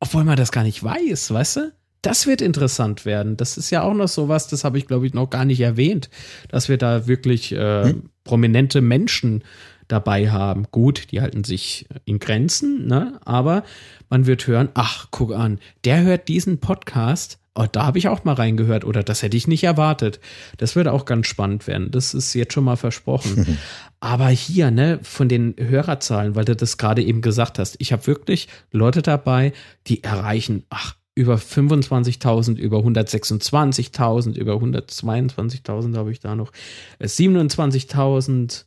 [0.00, 1.72] obwohl man das gar nicht weiß, weißt du?
[2.02, 3.36] Das wird interessant werden.
[3.36, 6.10] Das ist ja auch noch sowas, das habe ich, glaube ich, noch gar nicht erwähnt,
[6.48, 8.10] dass wir da wirklich äh, hm?
[8.24, 9.44] prominente Menschen
[9.86, 10.66] dabei haben.
[10.72, 13.20] Gut, die halten sich in Grenzen, ne?
[13.24, 13.62] Aber
[14.10, 18.24] man wird hören, ach, guck an, der hört diesen Podcast Oh, da habe ich auch
[18.24, 20.20] mal reingehört oder das hätte ich nicht erwartet.
[20.56, 21.90] Das würde auch ganz spannend werden.
[21.90, 23.58] Das ist jetzt schon mal versprochen.
[24.00, 28.06] Aber hier, ne, von den Hörerzahlen, weil du das gerade eben gesagt hast, ich habe
[28.06, 29.52] wirklich Leute dabei,
[29.86, 36.52] die erreichen, ach, über 25.000, über 126.000, über 122.000 habe ich da noch,
[37.00, 38.60] 27.000.
[38.60, 38.64] Äh,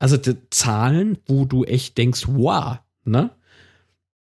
[0.00, 0.18] also
[0.50, 3.30] Zahlen, wo du echt denkst, wow, ne?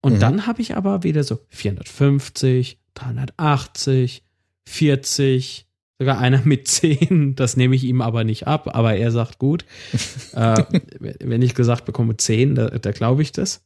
[0.02, 0.20] Und mhm.
[0.20, 4.24] dann habe ich aber wieder so 450, 380,
[4.66, 5.68] 40,
[6.00, 7.36] sogar einer mit 10.
[7.36, 9.66] Das nehme ich ihm aber nicht ab, aber er sagt gut.
[10.34, 10.64] äh,
[11.00, 13.64] wenn ich gesagt bekomme 10, da, da glaube ich das.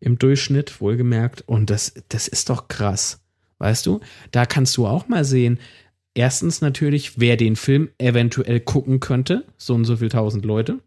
[0.00, 1.42] Im Durchschnitt, wohlgemerkt.
[1.46, 3.20] Und das, das ist doch krass.
[3.58, 4.00] Weißt du,
[4.32, 5.58] da kannst du auch mal sehen,
[6.14, 10.80] erstens natürlich, wer den Film eventuell gucken könnte, so und so viel tausend Leute.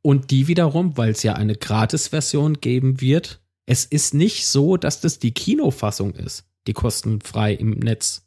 [0.00, 5.02] Und die wiederum, weil es ja eine Gratis-Version geben wird, es ist nicht so, dass
[5.02, 8.26] das die Kinofassung ist, die kostenfrei im Netz.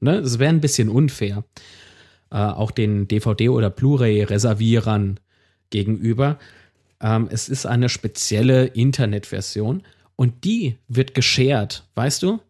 [0.00, 0.20] Ne?
[0.20, 1.44] Das wäre ein bisschen unfair.
[2.32, 5.20] Äh, auch den DVD- oder Blu-ray-Reservierern
[5.70, 6.36] gegenüber.
[7.00, 9.84] Ähm, es ist eine spezielle Internetversion
[10.16, 12.40] und die wird geshared, weißt du?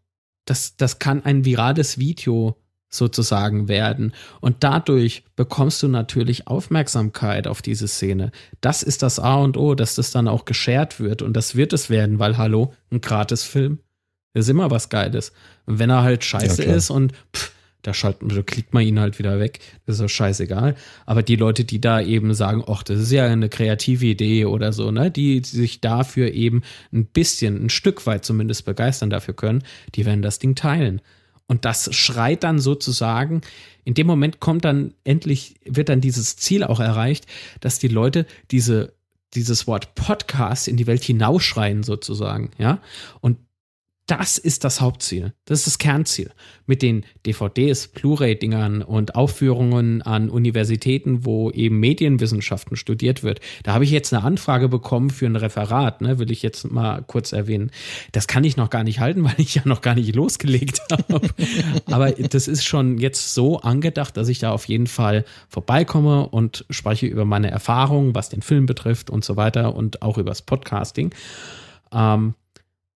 [0.46, 2.56] Das, das kann ein virales Video
[2.92, 4.12] sozusagen werden.
[4.40, 8.30] Und dadurch bekommst du natürlich Aufmerksamkeit auf diese Szene.
[8.60, 11.22] Das ist das A und O, dass das dann auch geshared wird.
[11.22, 13.78] Und das wird es werden, weil, hallo, ein Gratisfilm
[14.34, 15.32] ist immer was Geiles.
[15.66, 17.52] Und wenn er halt scheiße ja, ist und pff,
[17.82, 19.60] da schalten, da klickt man ihn halt wieder weg.
[19.86, 20.76] Das ist doch scheißegal.
[21.04, 24.72] Aber die Leute, die da eben sagen, ach, das ist ja eine kreative Idee oder
[24.72, 29.64] so, ne, die sich dafür eben ein bisschen, ein Stück weit zumindest begeistern dafür können,
[29.94, 31.00] die werden das Ding teilen.
[31.46, 33.42] Und das schreit dann sozusagen,
[33.84, 37.26] in dem Moment kommt dann endlich, wird dann dieses Ziel auch erreicht,
[37.60, 38.94] dass die Leute diese,
[39.34, 42.80] dieses Wort Podcast in die Welt hinausschreien sozusagen, ja.
[43.20, 43.38] Und
[44.12, 45.32] das ist das Hauptziel.
[45.46, 46.32] Das ist das Kernziel.
[46.66, 53.40] Mit den DVDs, Blu-ray-Dingern und Aufführungen an Universitäten, wo eben Medienwissenschaften studiert wird.
[53.62, 57.02] Da habe ich jetzt eine Anfrage bekommen für ein Referat, ne, will ich jetzt mal
[57.06, 57.70] kurz erwähnen.
[58.12, 61.22] Das kann ich noch gar nicht halten, weil ich ja noch gar nicht losgelegt habe.
[61.86, 66.66] Aber das ist schon jetzt so angedacht, dass ich da auf jeden Fall vorbeikomme und
[66.68, 71.14] spreche über meine Erfahrungen, was den Film betrifft und so weiter und auch übers Podcasting.
[71.94, 72.34] Ähm,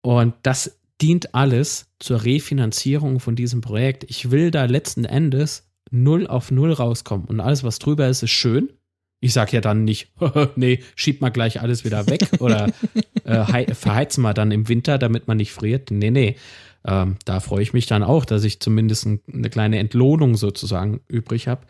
[0.01, 4.05] und das dient alles zur Refinanzierung von diesem Projekt.
[4.09, 8.31] Ich will da letzten Endes null auf null rauskommen und alles, was drüber ist, ist
[8.31, 8.73] schön.
[9.21, 10.13] Ich sage ja dann nicht,
[10.57, 12.73] nee, schieb mal gleich alles wieder weg oder
[13.25, 15.91] äh, verheizen wir dann im Winter, damit man nicht friert.
[15.91, 16.37] Nee, nee.
[16.85, 21.01] Ähm, da freue ich mich dann auch, dass ich zumindest ein, eine kleine Entlohnung sozusagen
[21.09, 21.67] übrig habe.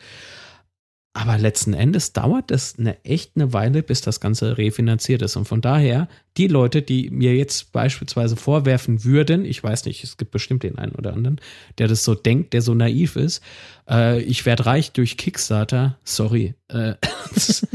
[1.15, 5.37] Aber letzten Endes dauert es eine echt eine Weile, bis das Ganze refinanziert ist.
[5.37, 10.17] Und von daher, die Leute, die mir jetzt beispielsweise vorwerfen würden, ich weiß nicht, es
[10.17, 11.39] gibt bestimmt den einen oder anderen,
[11.77, 13.43] der das so denkt, der so naiv ist,
[13.91, 16.55] äh, ich werde reich durch Kickstarter, sorry.
[16.69, 16.95] Äh,
[17.35, 17.67] das,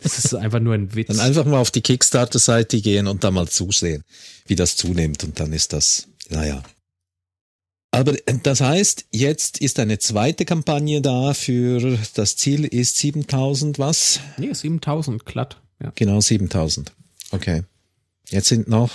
[0.00, 1.08] das ist einfach nur ein Witz.
[1.08, 4.02] Dann einfach mal auf die Kickstarter-Seite gehen und da mal zusehen,
[4.46, 5.24] wie das zunimmt.
[5.24, 6.62] Und dann ist das, naja,
[7.98, 13.78] aber äh, das heißt, jetzt ist eine zweite Kampagne da für das Ziel ist 7000
[13.78, 14.20] was?
[14.36, 15.60] Nee, 7000 glatt.
[15.82, 15.92] Ja.
[15.94, 16.92] Genau 7000.
[17.32, 17.64] Okay.
[18.30, 18.92] Jetzt sind noch,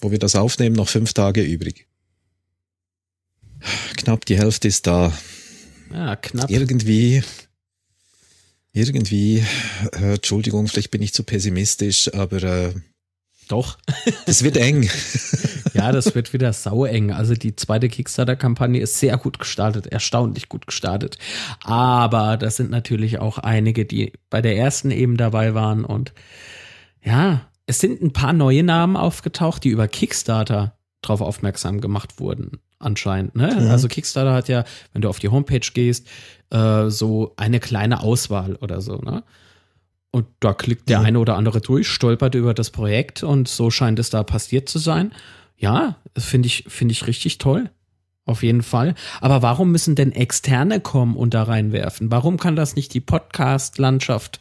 [0.00, 1.86] wo wir das aufnehmen, noch fünf Tage übrig.
[3.96, 5.16] Knapp die Hälfte ist da.
[5.92, 6.50] Ja, knapp.
[6.50, 7.22] Irgendwie,
[8.72, 9.44] irgendwie,
[9.92, 12.74] äh, Entschuldigung, vielleicht bin ich zu pessimistisch, aber äh,
[13.48, 13.78] doch.
[14.26, 14.90] Es wird eng.
[15.76, 17.12] Ja, das wird wieder saueng.
[17.12, 21.18] Also die zweite Kickstarter-Kampagne ist sehr gut gestartet, erstaunlich gut gestartet.
[21.62, 25.84] Aber das sind natürlich auch einige, die bei der ersten eben dabei waren.
[25.84, 26.12] Und
[27.02, 32.58] ja, es sind ein paar neue Namen aufgetaucht, die über Kickstarter drauf aufmerksam gemacht wurden,
[32.78, 33.36] anscheinend.
[33.36, 33.54] Ne?
[33.58, 33.70] Mhm.
[33.70, 36.08] Also Kickstarter hat ja, wenn du auf die Homepage gehst,
[36.50, 38.96] äh, so eine kleine Auswahl oder so.
[38.98, 39.22] Ne?
[40.10, 41.06] Und da klickt der mhm.
[41.06, 44.78] eine oder andere durch, stolpert über das Projekt und so scheint es da passiert zu
[44.78, 45.12] sein.
[45.56, 47.70] Ja, finde ich, finde ich richtig toll.
[48.24, 48.94] Auf jeden Fall.
[49.20, 52.10] Aber warum müssen denn Externe kommen und da reinwerfen?
[52.10, 54.40] Warum kann das nicht die Podcast-Landschaft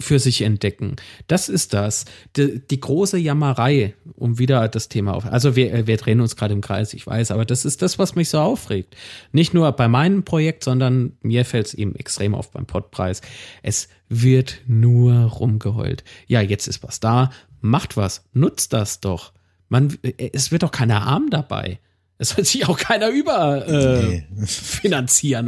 [0.00, 0.96] für sich entdecken.
[1.26, 2.04] Das ist das.
[2.36, 5.26] Die, die, große Jammerei, um wieder das Thema auf.
[5.26, 8.14] Also wir, wir drehen uns gerade im Kreis, ich weiß, aber das ist das, was
[8.14, 8.96] mich so aufregt.
[9.32, 13.22] Nicht nur bei meinem Projekt, sondern mir fällt es eben extrem auf beim Podpreis.
[13.62, 16.04] Es wird nur rumgeheult.
[16.26, 19.32] Ja, jetzt ist was da, macht was, nutzt das doch.
[19.68, 19.96] Man,
[20.32, 21.80] es wird doch keiner arm dabei.
[22.18, 24.24] Es wird sich auch keiner über äh, nee.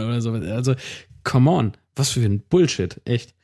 [0.05, 0.33] oder so.
[0.33, 0.75] Also,
[1.25, 3.35] come on, was für ein Bullshit, echt.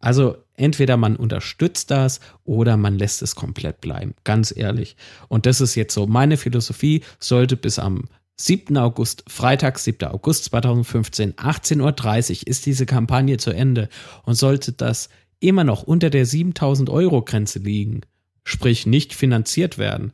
[0.00, 4.96] Also entweder man unterstützt das oder man lässt es komplett bleiben, ganz ehrlich.
[5.28, 8.04] Und das ist jetzt so meine Philosophie, sollte bis am
[8.36, 8.78] 7.
[8.78, 10.08] August, Freitag, 7.
[10.08, 13.90] August 2015, 18.30 Uhr ist diese Kampagne zu Ende.
[14.24, 18.00] Und sollte das immer noch unter der 7000 Euro Grenze liegen,
[18.44, 20.12] sprich nicht finanziert werden,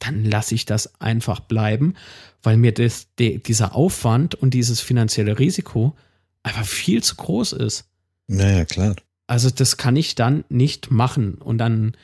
[0.00, 1.94] dann lasse ich das einfach bleiben,
[2.42, 5.96] weil mir das, de, dieser Aufwand und dieses finanzielle Risiko
[6.42, 7.84] einfach viel zu groß ist.
[8.26, 8.96] Naja, klar.
[9.26, 11.34] Also das kann ich dann nicht machen.
[11.34, 11.96] Und dann,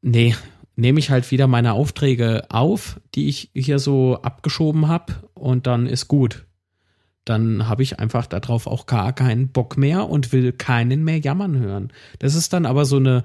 [0.00, 0.36] nee,
[0.76, 5.86] nehme ich halt wieder meine Aufträge auf, die ich hier so abgeschoben habe und dann
[5.86, 6.46] ist gut.
[7.24, 11.58] Dann habe ich einfach darauf auch gar keinen Bock mehr und will keinen mehr jammern
[11.58, 11.92] hören.
[12.18, 13.22] Das ist dann aber so eine,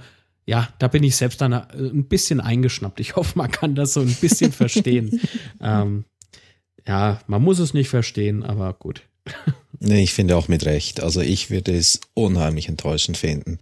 [0.47, 2.99] ja, da bin ich selbst dann ein bisschen eingeschnappt.
[2.99, 5.21] Ich hoffe, man kann das so ein bisschen verstehen.
[5.61, 6.05] ähm,
[6.87, 9.03] ja, man muss es nicht verstehen, aber gut.
[9.79, 11.03] Nee, ich finde auch mit Recht.
[11.03, 13.59] Also ich würde es unheimlich enttäuschend finden,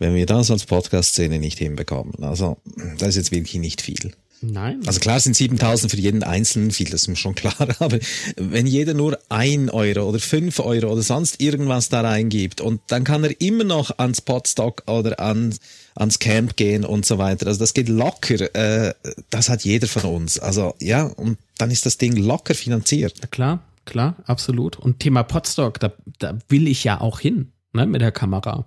[0.00, 2.24] wenn wir das als Podcast-Szene nicht hinbekommen.
[2.24, 2.56] Also
[2.98, 4.10] das ist jetzt wirklich nicht viel.
[4.42, 4.82] Nein.
[4.86, 7.98] Also klar sind 7000 für jeden Einzelnen viel, das ist mir schon klar, aber
[8.36, 13.04] wenn jeder nur ein Euro oder fünf Euro oder sonst irgendwas da reingibt und dann
[13.04, 15.54] kann er immer noch ans Podstock oder an,
[15.94, 17.46] ans Camp gehen und so weiter.
[17.46, 18.94] Also das geht locker, äh,
[19.30, 20.38] das hat jeder von uns.
[20.38, 23.14] Also ja, und dann ist das Ding locker finanziert.
[23.20, 24.76] Ja, klar klar, absolut.
[24.76, 28.66] Und Thema Podstock, da, da will ich ja auch hin, ne, mit der Kamera.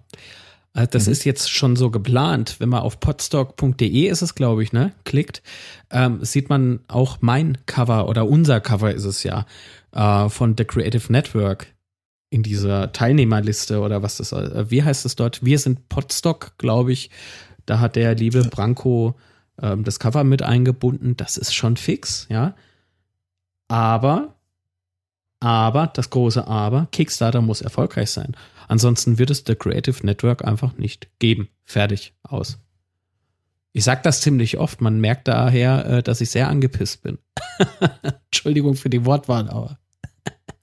[0.80, 1.12] Äh, das mhm.
[1.12, 2.56] ist jetzt schon so geplant.
[2.60, 5.42] Wenn man auf podstock.de ist es, glaube ich, ne, klickt,
[5.92, 9.46] ähm, sieht man auch mein Cover oder unser Cover ist es ja
[9.92, 11.68] äh, von The Creative Network
[12.30, 15.44] in dieser Teilnehmerliste oder was das, äh, wie heißt es dort?
[15.44, 17.10] Wir sind Podstock, glaube ich.
[17.65, 19.15] Da hat der liebe Branko
[19.62, 21.18] ähm, das Cover mit eingebunden.
[21.18, 22.56] Das ist schon fix, ja.
[23.68, 24.36] Aber
[25.42, 28.36] aber, das große Aber, Kickstarter muss erfolgreich sein.
[28.69, 31.49] Ansonsten wird es The Creative Network einfach nicht geben.
[31.65, 32.60] Fertig, aus.
[33.73, 34.79] Ich sage das ziemlich oft.
[34.79, 37.17] Man merkt daher, äh, dass ich sehr angepisst bin.
[38.32, 39.79] Entschuldigung für die Wortwahl, aber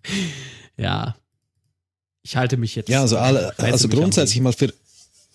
[0.76, 1.16] ja.
[2.22, 2.88] Ich halte mich jetzt.
[2.88, 4.72] Ja, also alle, also grundsätzlich mal für,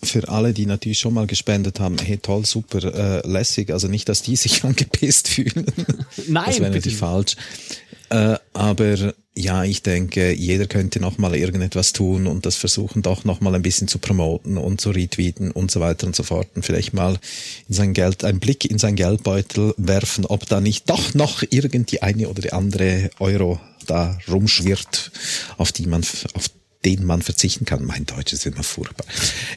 [0.02, 3.70] für alle, die natürlich schon mal gespendet haben, hey toll, super, äh, lässig.
[3.70, 5.66] Also nicht, dass die sich angepisst fühlen.
[6.26, 7.36] Nein, das wäre natürlich falsch.
[8.12, 13.24] Äh, aber ja, ich denke, jeder könnte noch mal irgendetwas tun und das versuchen doch
[13.24, 16.48] noch mal ein bisschen zu promoten und zu retweeten und so weiter und so fort
[16.54, 17.18] und vielleicht mal
[17.70, 22.02] in sein Geld, einen Blick in sein Geldbeutel werfen, ob da nicht doch noch irgendwie
[22.02, 25.10] eine oder die andere Euro da rumschwirrt,
[25.56, 26.02] auf die man,
[26.34, 26.50] auf
[26.84, 27.86] den man verzichten kann.
[27.86, 29.06] Mein Deutsch ist immer furchtbar.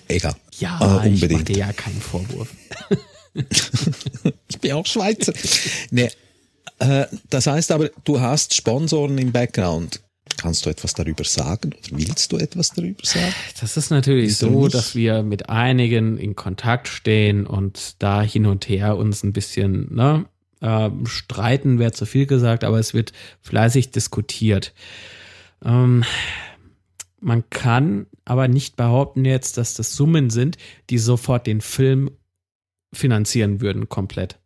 [0.07, 0.35] Egal.
[0.59, 1.23] Ja, äh, unbedingt.
[1.23, 2.47] ich mache dir ja keinen Vorwurf.
[4.47, 5.33] ich bin auch Schweizer.
[5.91, 6.09] Nee,
[7.29, 10.01] das heißt aber, du hast Sponsoren im Background.
[10.37, 13.33] Kannst du etwas darüber sagen oder willst du etwas darüber sagen?
[13.61, 14.73] Das ist natürlich so, nicht?
[14.73, 19.93] dass wir mit einigen in Kontakt stehen und da hin und her uns ein bisschen
[19.95, 20.25] ne,
[20.61, 24.73] äh, streiten, wäre zu viel gesagt, aber es wird fleißig diskutiert.
[25.63, 26.03] Ähm,
[27.21, 30.57] man kann aber nicht behaupten jetzt, dass das Summen sind,
[30.89, 32.11] die sofort den Film
[32.93, 34.39] finanzieren würden komplett.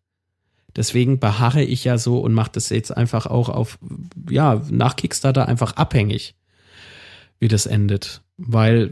[0.75, 3.79] Deswegen beharre ich ja so und mache das jetzt einfach auch auf,
[4.29, 6.35] ja, nach Kickstarter einfach abhängig,
[7.39, 8.21] wie das endet.
[8.37, 8.89] Weil,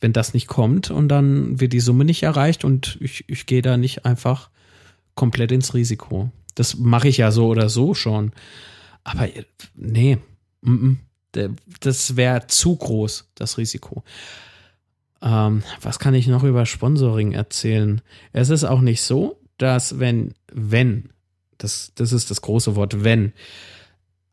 [0.00, 3.62] wenn das nicht kommt und dann wird die Summe nicht erreicht und ich, ich gehe
[3.62, 4.50] da nicht einfach
[5.14, 6.30] komplett ins Risiko.
[6.54, 8.32] Das mache ich ja so oder so schon.
[9.04, 9.28] Aber
[9.74, 10.18] nee,
[11.80, 14.02] das wäre zu groß, das Risiko.
[15.22, 18.00] Ähm, was kann ich noch über Sponsoring erzählen?
[18.32, 21.10] Es ist auch nicht so, dass wenn, wenn,
[21.58, 23.32] das, das ist das große Wort, wenn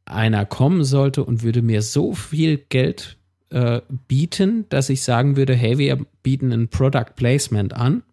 [0.05, 3.17] einer kommen sollte und würde mir so viel Geld
[3.51, 8.03] äh, bieten, dass ich sagen würde, hey, wir bieten ein Product Placement an,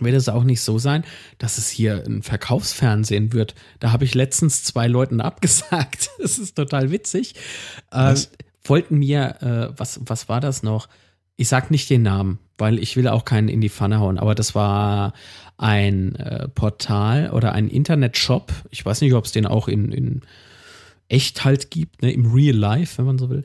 [0.00, 1.04] wird es auch nicht so sein,
[1.38, 3.54] dass es hier ein Verkaufsfernsehen wird.
[3.80, 6.10] Da habe ich letztens zwei Leuten abgesagt.
[6.18, 7.34] Das ist total witzig.
[7.90, 8.14] Äh,
[8.64, 10.88] wollten mir, äh, was, was war das noch?
[11.36, 14.34] Ich sag nicht den Namen, weil ich will auch keinen in die Pfanne hauen, aber
[14.34, 15.12] das war
[15.58, 18.52] ein äh, Portal oder ein Internetshop.
[18.70, 20.22] Ich weiß nicht, ob es den auch in, in
[21.08, 23.44] echt halt gibt, ne, im Real Life, wenn man so will.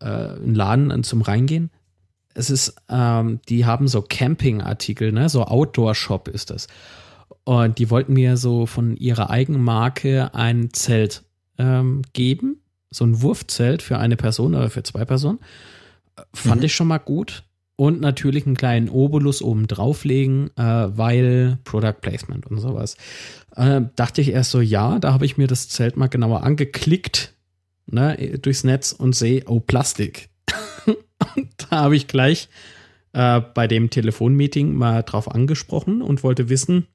[0.00, 1.70] Äh, ein Laden zum Reingehen.
[2.34, 6.66] Es ist, ähm, die haben so Camping-Artikel, ne, so Outdoor-Shop ist das.
[7.44, 11.22] Und die wollten mir so von ihrer Eigenmarke ein Zelt
[11.58, 15.38] ähm, geben, so ein Wurfzelt für eine Person oder für zwei Personen.
[16.32, 16.66] Fand mhm.
[16.66, 17.44] ich schon mal gut.
[17.76, 22.96] Und natürlich einen kleinen Obolus oben drauflegen, äh, weil Product Placement und sowas.
[23.56, 27.34] Äh, dachte ich erst so, ja, da habe ich mir das Zelt mal genauer angeklickt,
[27.86, 30.28] ne, durchs Netz und sehe, oh, Plastik.
[31.56, 32.48] da habe ich gleich
[33.12, 36.86] äh, bei dem Telefonmeeting mal drauf angesprochen und wollte wissen,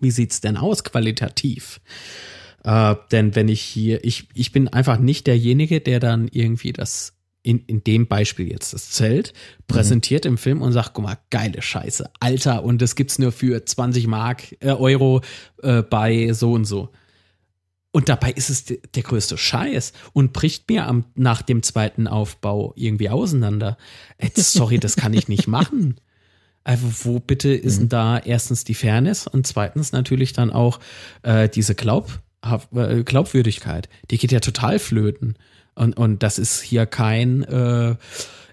[0.00, 1.80] wie sieht's denn aus qualitativ?
[2.64, 7.15] Äh, denn wenn ich hier, ich, ich bin einfach nicht derjenige, der dann irgendwie das
[7.46, 9.32] in, in dem Beispiel jetzt das Zelt,
[9.68, 10.30] präsentiert mhm.
[10.30, 14.08] im Film und sagt, guck mal, geile Scheiße, Alter, und das gibt's nur für 20
[14.08, 15.22] Mark, äh, Euro
[15.62, 16.90] äh, bei so und so.
[17.92, 22.74] Und dabei ist es der größte Scheiß und bricht mir am, nach dem zweiten Aufbau
[22.76, 23.78] irgendwie auseinander.
[24.18, 25.96] Äh, sorry, das kann ich nicht machen.
[26.64, 27.80] Also wo bitte ist mhm.
[27.82, 30.80] denn da erstens die Fairness und zweitens natürlich dann auch
[31.22, 32.20] äh, diese Glaub,
[33.04, 33.88] Glaubwürdigkeit.
[34.10, 35.36] Die geht ja total flöten.
[35.74, 37.96] Und, und das ist hier kein, äh,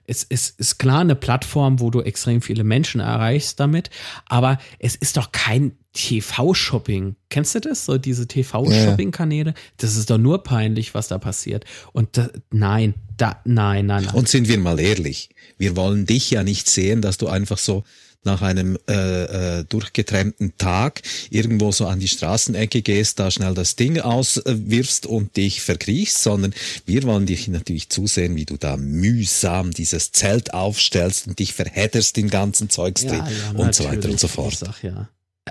[0.05, 3.89] es, es ist klar eine Plattform, wo du extrem viele Menschen erreichst damit,
[4.25, 7.15] aber es ist doch kein TV-Shopping.
[7.29, 7.85] Kennst du das?
[7.85, 9.53] So diese TV-Shopping-Kanäle?
[9.77, 11.65] Das ist doch nur peinlich, was da passiert.
[11.93, 14.15] Und da, nein, da, nein, nein, nein.
[14.15, 17.83] Und sind wir mal ehrlich, wir wollen dich ja nicht sehen, dass du einfach so
[18.25, 23.75] nach einem äh, äh, durchgetrennten Tag irgendwo so an die Straßenecke gehst, da schnell das
[23.75, 26.53] Ding auswirfst und dich verkriechst, sondern
[26.85, 32.17] wir wollen dich natürlich zusehen, wie du da mühsam dieses Zelt aufstellst und dich verhedderst
[32.17, 34.57] den ganzen Zeugs drin ja, ja, und so weiter und so fort.
[34.57, 35.09] Sag, ja.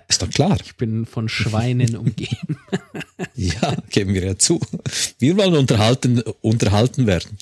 [0.08, 0.56] Ist doch klar.
[0.62, 2.58] Ich bin von Schweinen umgeben.
[3.34, 4.60] ja, geben wir ja zu.
[5.18, 7.36] Wir wollen unterhalten, unterhalten werden.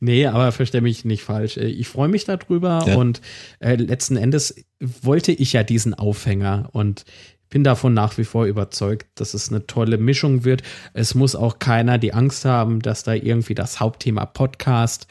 [0.00, 1.56] nee, aber verstehe mich nicht falsch.
[1.56, 2.96] Äh, ich freue mich darüber ja.
[2.96, 3.20] und
[3.58, 7.04] äh, letzten Endes wollte ich ja diesen Aufhänger und
[7.48, 10.62] bin davon nach wie vor überzeugt, dass es eine tolle Mischung wird.
[10.92, 15.06] Es muss auch keiner die Angst haben, dass da irgendwie das Hauptthema Podcast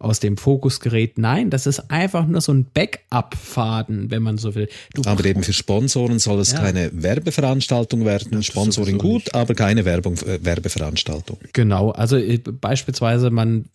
[0.00, 1.18] aus dem Fokusgerät.
[1.18, 4.68] Nein, das ist einfach nur so ein Backup-Faden, wenn man so will.
[4.94, 6.60] Du aber eben für Sponsoren soll es ja.
[6.60, 8.42] keine Werbeveranstaltung werden.
[8.42, 11.38] Sponsoring gut, aber keine Werbung, äh, Werbeveranstaltung.
[11.52, 13.66] Genau, also äh, beispielsweise man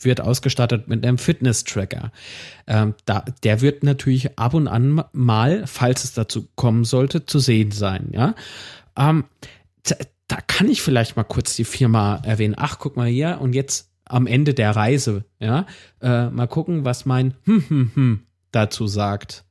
[0.00, 2.12] wird ausgestattet mit einem Fitness-Tracker.
[2.66, 7.38] Ähm, da, der wird natürlich ab und an mal, falls es dazu kommen sollte, zu
[7.38, 8.08] sehen sein.
[8.12, 8.34] Ja.
[8.96, 9.24] Ähm,
[10.28, 12.54] da kann ich vielleicht mal kurz die Firma erwähnen.
[12.56, 15.66] Ach, guck mal hier und jetzt am Ende der Reise, ja,
[16.00, 19.44] äh, mal gucken, was mein hm, hm, hm dazu sagt.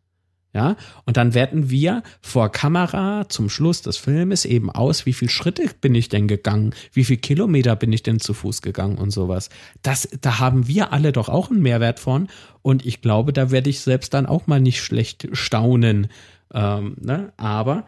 [0.54, 5.30] Ja, und dann werten wir vor Kamera zum Schluss des Filmes eben aus, wie viele
[5.30, 9.12] Schritte bin ich denn gegangen, wie viele Kilometer bin ich denn zu Fuß gegangen und
[9.12, 9.50] sowas.
[9.84, 12.28] Das, da haben wir alle doch auch einen Mehrwert von.
[12.64, 16.08] Und ich glaube, da werde ich selbst dann auch mal nicht schlecht staunen.
[16.52, 17.34] Ähm, ne?
[17.38, 17.86] Aber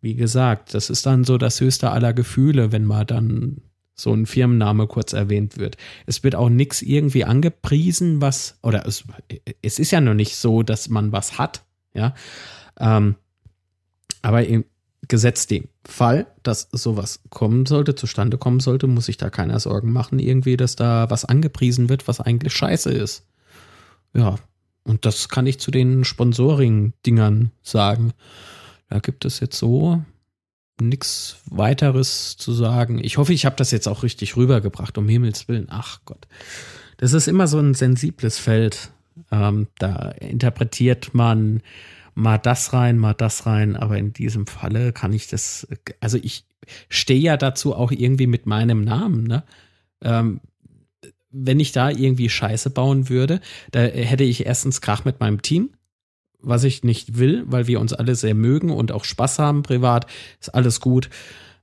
[0.00, 3.60] wie gesagt, das ist dann so das höchste aller Gefühle, wenn man dann
[3.98, 5.76] so ein Firmenname kurz erwähnt wird.
[6.06, 9.04] Es wird auch nichts irgendwie angepriesen, was, oder es,
[9.60, 12.14] es ist ja noch nicht so, dass man was hat, ja.
[12.78, 13.16] Ähm,
[14.22, 14.64] aber im
[15.08, 19.90] Gesetz dem Fall, dass sowas kommen sollte, zustande kommen sollte, muss sich da keiner Sorgen
[19.90, 23.26] machen, irgendwie, dass da was angepriesen wird, was eigentlich scheiße ist.
[24.14, 24.36] Ja,
[24.84, 28.12] und das kann ich zu den Sponsoring-Dingern sagen.
[28.90, 30.02] Da gibt es jetzt so
[30.80, 32.98] nichts weiteres zu sagen.
[33.02, 35.66] Ich hoffe, ich habe das jetzt auch richtig rübergebracht, um Himmels Willen.
[35.70, 36.26] Ach Gott.
[36.96, 38.90] Das ist immer so ein sensibles Feld.
[39.30, 41.62] Ähm, da interpretiert man
[42.14, 45.68] mal das rein, mal das rein, aber in diesem Falle kann ich das,
[46.00, 46.44] also ich
[46.88, 49.44] stehe ja dazu auch irgendwie mit meinem Namen, ne?
[50.02, 50.40] Ähm,
[51.30, 55.70] wenn ich da irgendwie Scheiße bauen würde, da hätte ich erstens Krach mit meinem Team
[56.40, 60.06] was ich nicht will, weil wir uns alle sehr mögen und auch Spaß haben privat,
[60.40, 61.10] ist alles gut.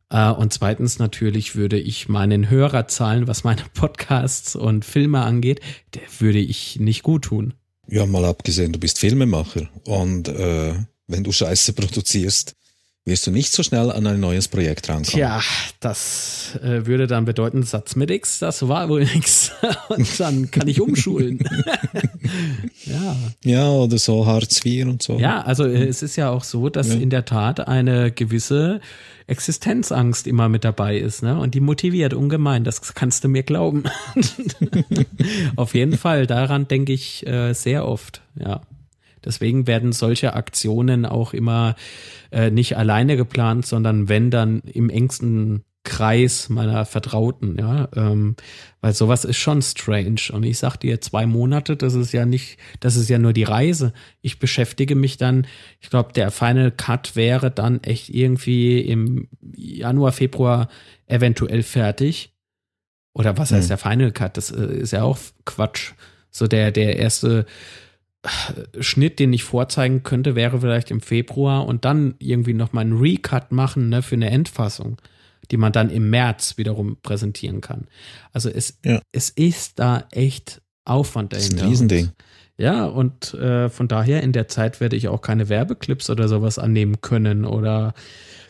[0.09, 5.61] Äh, und zweitens natürlich würde ich meinen Hörerzahlen, was meine Podcasts und Filme angeht,
[5.93, 7.53] der würde ich nicht gut tun.
[7.87, 10.73] Ja, mal abgesehen, du bist Filmemacher und äh,
[11.07, 12.55] wenn du Scheiße produzierst,
[13.05, 15.05] wirst du nicht so schnell an ein neues Projekt rankommen.
[15.11, 15.39] Tja,
[15.79, 19.51] das äh, würde dann bedeuten, Satz mit X, das war wohl nix.
[19.89, 21.39] Und dann kann ich umschulen.
[22.85, 23.15] ja.
[23.43, 25.19] Ja, oder so Hartz IV und so.
[25.19, 26.95] Ja, also äh, es ist ja auch so, dass ja.
[26.95, 28.81] in der Tat eine gewisse
[29.27, 31.39] Existenzangst immer mit dabei ist, ne?
[31.39, 33.83] Und die motiviert ungemein, das kannst du mir glauben.
[35.55, 38.61] Auf jeden Fall, daran denke ich äh, sehr oft, ja.
[39.25, 41.75] Deswegen werden solche Aktionen auch immer
[42.31, 48.35] äh, nicht alleine geplant, sondern wenn dann im engsten Kreis meiner Vertrauten, ja, ähm,
[48.81, 50.21] weil sowas ist schon strange.
[50.33, 53.43] Und ich sag dir, zwei Monate, das ist ja nicht, das ist ja nur die
[53.43, 53.93] Reise.
[54.21, 55.47] Ich beschäftige mich dann,
[55.79, 60.67] ich glaube, der Final Cut wäre dann echt irgendwie im Januar, Februar
[61.05, 62.33] eventuell fertig.
[63.13, 63.69] Oder was heißt hm.
[63.69, 64.35] der Final Cut?
[64.35, 65.93] Das äh, ist ja auch Quatsch.
[66.31, 67.45] So der, der erste
[68.79, 72.97] Schnitt, den ich vorzeigen könnte, wäre vielleicht im Februar und dann irgendwie noch mal einen
[72.97, 74.97] Recut machen ne, für eine Endfassung,
[75.51, 77.87] die man dann im März wiederum präsentieren kann.
[78.33, 78.99] Also es, ja.
[79.11, 81.49] es ist da echt Aufwand dahinter.
[81.49, 82.09] Das ist ein Riesending.
[82.57, 86.57] Ja, und äh, von daher in der Zeit werde ich auch keine Werbeclips oder sowas
[86.57, 87.93] annehmen können oder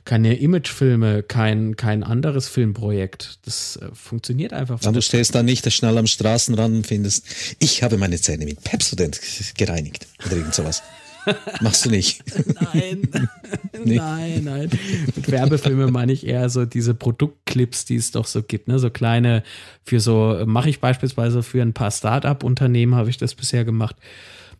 [0.05, 3.39] keine Imagefilme, kein, kein anderes Filmprojekt.
[3.43, 4.81] Das äh, funktioniert einfach.
[4.83, 7.25] Ja, du stehst da nicht schnell am Straßenrand und findest,
[7.59, 9.19] ich habe meine Zähne mit Pepsodent
[9.57, 10.83] gereinigt oder irgend sowas.
[11.61, 12.23] Machst du nicht?
[12.61, 13.09] Nein,
[13.83, 13.95] nee.
[13.95, 14.69] nein, nein.
[15.15, 18.77] Mit Werbefilmen meine ich eher so diese Produktclips, die es doch so gibt, ne?
[18.77, 19.41] So kleine,
[19.83, 23.95] für so, mache ich beispielsweise für ein paar Start-up-Unternehmen, habe ich das bisher gemacht.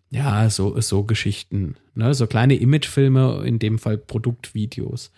[0.09, 2.15] Ja, so, so Geschichten, ne?
[2.15, 5.11] So kleine Imagefilme, in dem Fall Produktvideos.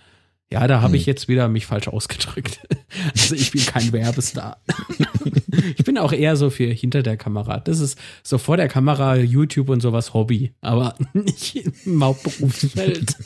[0.49, 0.95] Ja, da habe hm.
[0.95, 2.59] ich jetzt wieder mich falsch ausgedrückt.
[3.13, 4.61] Also ich bin kein Werbestar.
[5.77, 7.59] ich bin auch eher so für hinter der Kamera.
[7.59, 13.17] Das ist so vor der Kamera, YouTube und sowas Hobby, aber nicht im Hauptberufsfeld.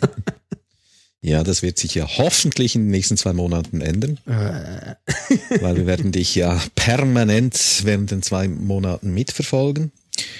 [1.22, 4.18] Ja, das wird sich ja hoffentlich in den nächsten zwei Monaten ändern.
[4.26, 4.96] Äh.
[5.62, 9.92] weil wir werden dich ja permanent während den zwei Monaten mitverfolgen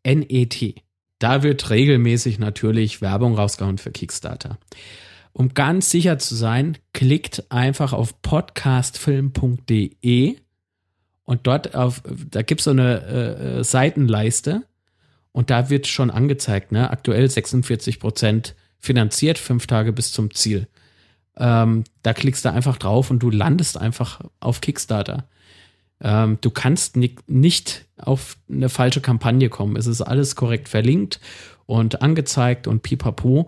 [0.04, 0.74] N-E-T.
[1.22, 4.58] Da wird regelmäßig natürlich Werbung rausgehauen für Kickstarter.
[5.32, 10.36] Um ganz sicher zu sein, klickt einfach auf podcastfilm.de
[11.22, 14.64] und dort auf, da gibt es so eine äh, äh, Seitenleiste
[15.30, 16.90] und da wird schon angezeigt, ne?
[16.90, 20.66] Aktuell 46 Prozent finanziert, fünf Tage bis zum Ziel.
[21.36, 25.28] Ähm, da klickst du einfach drauf und du landest einfach auf Kickstarter.
[26.02, 29.76] Ähm, du kannst nicht auf eine falsche Kampagne kommen.
[29.76, 31.20] Es ist alles korrekt verlinkt
[31.66, 33.46] und angezeigt und pipapo.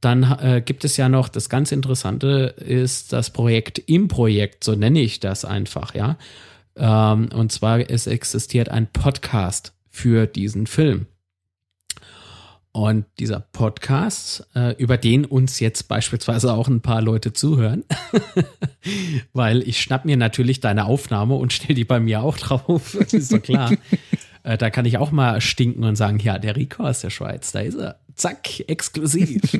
[0.00, 4.74] Dann äh, gibt es ja noch, das ganz Interessante ist das Projekt im Projekt, so
[4.74, 6.16] nenne ich das einfach, ja.
[6.76, 11.06] Ähm, und zwar, es existiert ein Podcast für diesen Film.
[12.74, 17.84] Und dieser Podcast, äh, über den uns jetzt beispielsweise auch ein paar Leute zuhören,
[19.34, 23.30] weil ich schnapp mir natürlich deine Aufnahme und stell die bei mir auch drauf, ist
[23.30, 23.72] doch klar.
[24.42, 27.52] äh, da kann ich auch mal stinken und sagen, ja, der Rico aus der Schweiz,
[27.52, 27.98] da ist er.
[28.14, 29.42] Zack, exklusiv.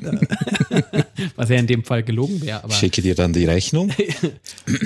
[1.36, 2.64] Was ja in dem Fall gelogen wäre.
[2.64, 3.90] Aber Schicke dir dann die Rechnung.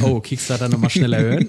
[0.01, 1.49] oh, Kickstarter nochmal schneller hören.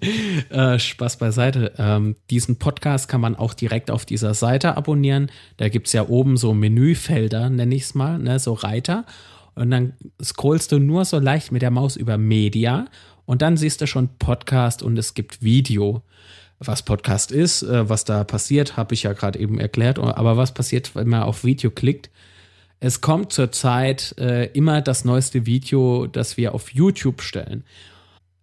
[0.50, 1.72] äh, Spaß beiseite.
[1.78, 5.30] Ähm, diesen Podcast kann man auch direkt auf dieser Seite abonnieren.
[5.56, 9.04] Da gibt es ja oben so Menüfelder, nenne ich es mal, ne, so Reiter.
[9.54, 12.86] Und dann scrollst du nur so leicht mit der Maus über Media
[13.24, 16.02] und dann siehst du schon Podcast und es gibt Video
[16.58, 19.98] was Podcast ist, äh, was da passiert, habe ich ja gerade eben erklärt.
[19.98, 22.10] Aber was passiert, wenn man auf Video klickt?
[22.80, 27.64] Es kommt zurzeit äh, immer das neueste Video, das wir auf YouTube stellen.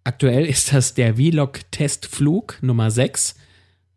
[0.04, 3.36] Aktuell ist das der Vlog-Testflug Nummer 6,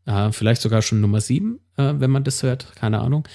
[0.06, 3.28] äh, vielleicht sogar schon Nummer 7, äh, wenn man das hört, keine Ahnung.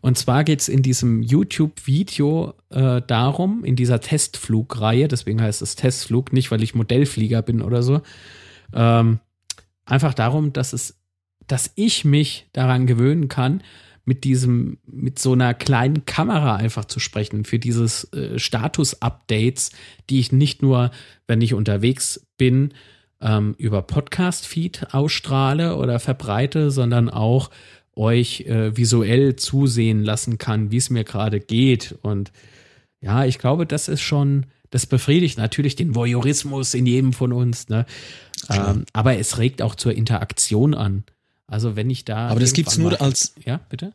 [0.00, 5.74] Und zwar geht es in diesem YouTube-Video äh, darum, in dieser Testflugreihe, deswegen heißt es
[5.74, 8.02] Testflug, nicht weil ich Modellflieger bin oder so,
[8.74, 9.20] ähm,
[9.86, 11.00] einfach darum, dass es,
[11.46, 13.62] dass ich mich daran gewöhnen kann,
[14.08, 19.70] mit diesem, mit so einer kleinen Kamera einfach zu sprechen für dieses äh, Status-Updates,
[20.08, 20.90] die ich nicht nur,
[21.26, 22.72] wenn ich unterwegs bin,
[23.20, 27.50] ähm, über Podcast-Feed ausstrahle oder verbreite, sondern auch
[27.94, 31.94] euch äh, visuell zusehen lassen kann, wie es mir gerade geht.
[32.00, 32.32] Und
[33.02, 37.68] ja, ich glaube, das ist schon, das befriedigt natürlich den Voyeurismus in jedem von uns.
[37.68, 37.84] Ne?
[38.48, 41.04] Ähm, aber es regt auch zur Interaktion an.
[41.46, 42.28] Also wenn ich da.
[42.28, 43.34] Aber das gibt's nur mal, als.
[43.44, 43.92] Ja, bitte?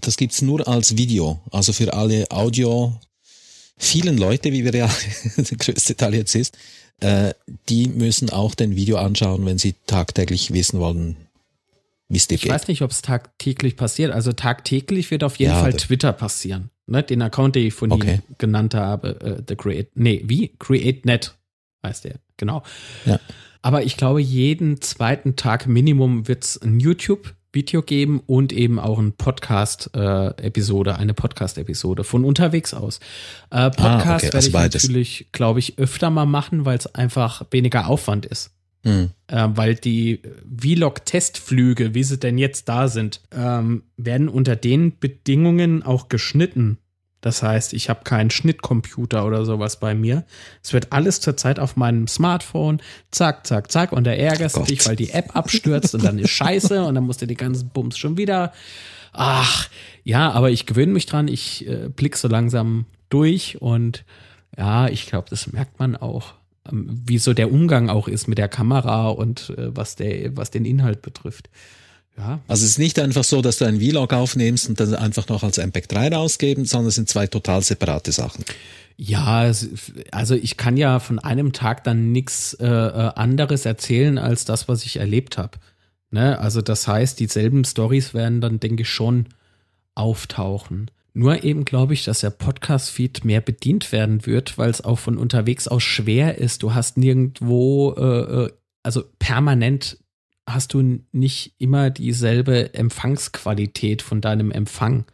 [0.00, 1.40] Das gibt's nur als Video.
[1.50, 2.98] Also für alle Audio,
[3.76, 4.90] vielen Leute, wie wir ja
[5.36, 6.56] der größte Teil jetzt ist,
[7.00, 7.34] äh,
[7.68, 11.16] die müssen auch den Video anschauen, wenn sie tagtäglich wissen wollen,
[12.08, 12.46] wie es dir geht.
[12.46, 14.12] Ich weiß nicht, ob es tagtäglich passiert.
[14.12, 16.70] Also tagtäglich wird auf jeden ja, Fall Twitter passieren.
[16.86, 17.02] Ne?
[17.02, 18.14] Den Account, den ich von okay.
[18.14, 20.52] Ihnen genannt habe, äh, The Create, nee, wie?
[20.58, 21.34] CreateNet
[21.84, 22.62] heißt der, genau.
[23.04, 23.20] Ja.
[23.62, 26.76] Aber ich glaube, jeden zweiten Tag Minimum wird es ein
[27.56, 33.00] YouTube-Video geben und eben auch ein Podcast-Episode, äh, eine Podcast-Episode von unterwegs aus.
[33.50, 34.22] Äh, Podcast ah, okay.
[34.24, 34.82] werde also ich beides.
[34.82, 38.50] natürlich, glaube ich, öfter mal machen, weil es einfach weniger Aufwand ist.
[38.84, 39.10] Mhm.
[39.28, 40.20] Äh, weil die
[40.56, 46.78] Vlog-Testflüge, wie sie denn jetzt da sind, ähm, werden unter den Bedingungen auch geschnitten.
[47.20, 50.24] Das heißt, ich habe keinen Schnittcomputer oder sowas bei mir.
[50.62, 54.86] Es wird alles zurzeit auf meinem Smartphone, zack, zack, zack, und da ärgerst du dich,
[54.86, 57.98] weil die App abstürzt und dann ist scheiße und dann musst du die ganzen Bums
[57.98, 58.52] schon wieder.
[59.12, 59.68] Ach,
[60.04, 64.04] ja, aber ich gewöhne mich dran, ich äh, blick so langsam durch und
[64.56, 66.34] ja, ich glaube, das merkt man auch,
[66.70, 70.50] ähm, wie so der Umgang auch ist mit der Kamera und äh, was, der, was
[70.50, 71.48] den Inhalt betrifft.
[72.18, 72.40] Ja.
[72.48, 75.42] Also es ist nicht einfach so, dass du einen Vlog aufnimmst und dann einfach noch
[75.42, 78.44] als MP3 rausgeben, sondern es sind zwei total separate Sachen.
[78.96, 79.52] Ja,
[80.10, 84.68] also ich kann ja von einem Tag dann nichts äh, äh, anderes erzählen als das,
[84.68, 85.58] was ich erlebt habe.
[86.10, 86.38] Ne?
[86.38, 89.26] Also das heißt, dieselben Stories werden dann, denke ich, schon
[89.94, 90.90] auftauchen.
[91.12, 95.18] Nur eben glaube ich, dass der Podcast-Feed mehr bedient werden wird, weil es auch von
[95.18, 96.62] unterwegs aus schwer ist.
[96.62, 98.50] Du hast nirgendwo, äh, äh
[98.82, 99.98] also permanent
[100.46, 105.04] hast du nicht immer dieselbe Empfangsqualität von deinem Empfang.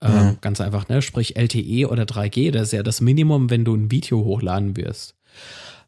[0.00, 0.38] Ähm, mhm.
[0.40, 1.02] ganz einfach, ne?
[1.02, 5.16] Sprich LTE oder 3G, das ist ja das Minimum, wenn du ein Video hochladen wirst.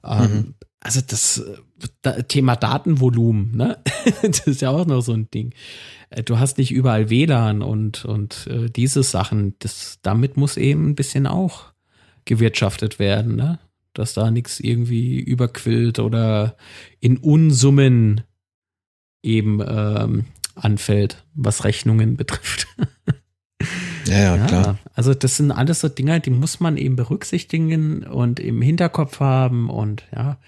[0.05, 0.55] Ähm, mhm.
[0.81, 1.45] Also das
[2.03, 3.79] da, Thema Datenvolumen, ne?
[4.23, 5.53] das ist ja auch noch so ein Ding.
[6.09, 9.55] Äh, du hast nicht überall WLAN und, und äh, diese Sachen.
[9.59, 11.67] Das, damit muss eben ein bisschen auch
[12.25, 13.59] gewirtschaftet werden, ne?
[13.93, 16.57] Dass da nichts irgendwie überquillt oder
[17.01, 18.23] in Unsummen
[19.23, 22.67] eben ähm, anfällt, was Rechnungen betrifft.
[24.07, 24.79] ja, ja, klar.
[24.95, 29.71] Also das sind alles so Dinge, die muss man eben berücksichtigen und im Hinterkopf haben
[29.71, 30.39] und ja,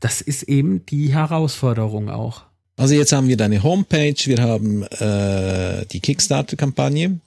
[0.00, 2.42] das ist eben die Herausforderung auch.
[2.76, 7.20] Also jetzt haben wir deine Homepage, wir haben äh, die Kickstarter-Kampagne,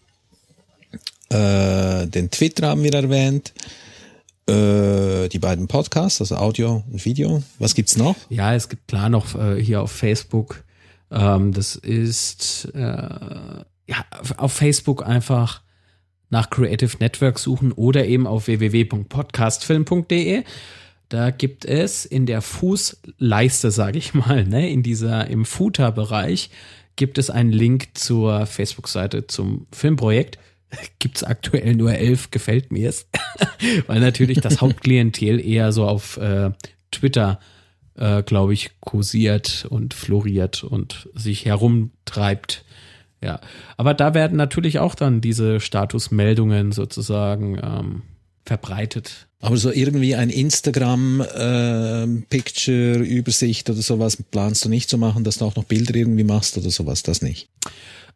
[1.30, 3.54] äh, den Twitter haben wir erwähnt,
[4.48, 7.42] äh, die beiden Podcasts, also Audio und Video.
[7.58, 8.16] Was gibt's noch?
[8.30, 10.64] Ja, es gibt klar noch äh, hier auf Facebook
[11.12, 14.06] ähm, das ist äh, ja
[14.38, 15.62] auf Facebook einfach
[16.30, 20.44] nach Creative Network suchen oder eben auf www.podcastfilm.de.
[21.10, 26.52] Da gibt es in der Fußleiste, sage ich mal, ne, in dieser im Footer-Bereich
[26.96, 30.38] gibt es einen Link zur Facebook-Seite zum Filmprojekt.
[31.00, 33.08] Gibt es aktuell nur elf, gefällt mir es,
[33.88, 36.52] weil natürlich das Hauptklientel eher so auf äh,
[36.92, 37.59] Twitter äh,
[38.26, 42.64] glaube ich, kursiert und floriert und sich herumtreibt.
[43.22, 43.42] Ja,
[43.76, 48.04] aber da werden natürlich auch dann diese Statusmeldungen sozusagen ähm,
[48.46, 49.28] verbreitet.
[49.42, 55.38] Aber so irgendwie ein Instagram-Picture, äh, Übersicht oder sowas planst du nicht zu machen, dass
[55.38, 57.48] du auch noch Bilder irgendwie machst oder sowas, das nicht?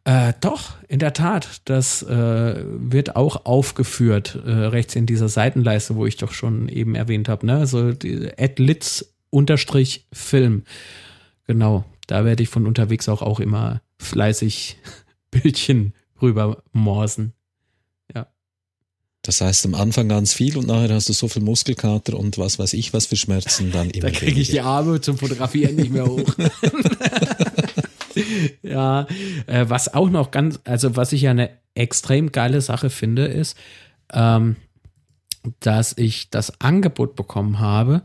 [0.04, 1.62] Äh, doch, in der Tat.
[1.64, 6.94] Das äh, wird auch aufgeführt, äh, rechts in dieser Seitenleiste, wo ich doch schon eben
[6.94, 7.46] erwähnt habe.
[7.46, 7.56] Ne?
[7.56, 7.94] Also
[8.38, 10.62] Adlitz unterstrich Film.
[11.46, 14.78] Genau, da werde ich von unterwegs auch, auch immer fleißig
[15.30, 17.32] Bildchen rüber morsen.
[18.14, 18.28] Ja.
[19.22, 22.58] Das heißt am Anfang ganz viel und nachher hast du so viel Muskelkater und was
[22.58, 24.10] weiß ich was für Schmerzen dann immer.
[24.10, 26.32] da kriege ich die Arme zum Fotografieren nicht mehr hoch.
[28.62, 29.06] ja,
[29.46, 33.56] äh, was auch noch ganz, also was ich ja eine extrem geile Sache finde, ist,
[34.12, 34.56] ähm,
[35.60, 38.02] dass ich das Angebot bekommen habe,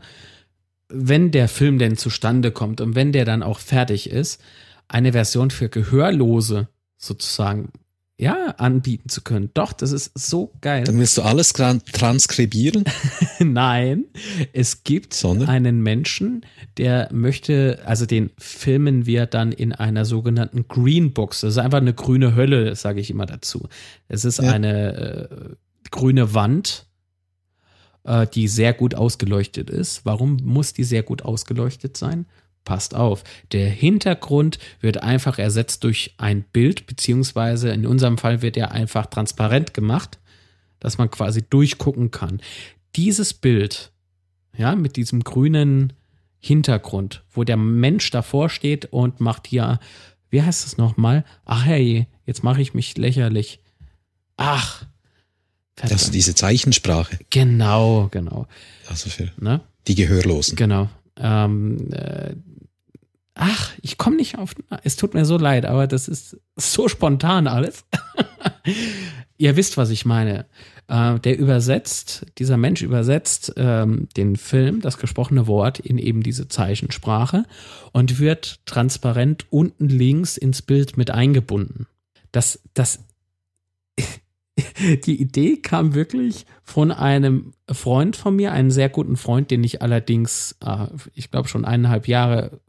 [0.90, 4.40] wenn der Film denn zustande kommt und wenn der dann auch fertig ist,
[4.88, 7.70] eine Version für Gehörlose sozusagen
[8.20, 9.50] ja, anbieten zu können.
[9.54, 10.84] Doch, das ist so geil.
[10.84, 12.84] Dann willst du alles transkribieren?
[13.38, 14.04] Nein,
[14.52, 15.48] es gibt Sonne?
[15.48, 16.44] einen Menschen,
[16.76, 21.40] der möchte, also den filmen wir dann in einer sogenannten Greenbox.
[21.40, 23.70] Das ist einfach eine grüne Hölle, sage ich immer dazu.
[24.08, 24.52] Es ist ja.
[24.52, 26.89] eine äh, grüne Wand,
[28.04, 30.04] äh, die sehr gut ausgeleuchtet ist.
[30.04, 32.26] Warum muss die sehr gut ausgeleuchtet sein?
[32.64, 38.56] passt auf, der Hintergrund wird einfach ersetzt durch ein Bild, beziehungsweise in unserem Fall wird
[38.56, 40.18] er einfach transparent gemacht,
[40.78, 42.40] dass man quasi durchgucken kann.
[42.96, 43.92] Dieses Bild,
[44.56, 45.92] ja, mit diesem grünen
[46.38, 49.78] Hintergrund, wo der Mensch davor steht und macht hier,
[50.30, 51.24] wie heißt es nochmal?
[51.44, 53.60] Ach hey, jetzt mache ich mich lächerlich.
[54.36, 54.86] Ach.
[55.76, 55.94] Verdammt.
[55.94, 57.18] Das ist diese Zeichensprache.
[57.30, 58.46] Genau, genau.
[58.88, 59.62] Also für ne?
[59.86, 60.56] die Gehörlosen.
[60.56, 60.88] Genau.
[61.16, 62.34] Ähm, äh,
[63.34, 64.54] ach, ich komme nicht auf.
[64.84, 67.84] Es tut mir so leid, aber das ist so spontan alles.
[69.38, 70.46] Ihr wisst, was ich meine.
[70.88, 76.48] Äh, der übersetzt, dieser Mensch übersetzt ähm, den Film, das gesprochene Wort, in eben diese
[76.48, 77.44] Zeichensprache
[77.92, 81.86] und wird transparent unten links ins Bild mit eingebunden.
[82.32, 82.98] Das, das,
[85.04, 89.82] die Idee kam wirklich von einem Freund von mir, einen sehr guten Freund, den ich
[89.82, 92.60] allerdings, äh, ich glaube, schon eineinhalb Jahre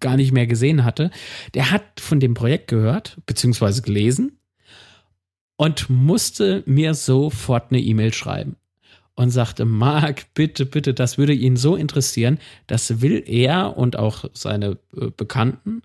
[0.00, 1.10] gar nicht mehr gesehen hatte,
[1.54, 4.38] der hat von dem Projekt gehört, beziehungsweise gelesen
[5.56, 8.56] und musste mir sofort eine E-Mail schreiben
[9.14, 14.26] und sagte, Marc, bitte, bitte, das würde ihn so interessieren, das will er und auch
[14.34, 15.82] seine äh, Bekannten,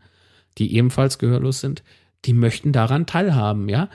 [0.58, 1.84] die ebenfalls gehörlos sind,
[2.26, 3.90] die möchten daran teilhaben, ja.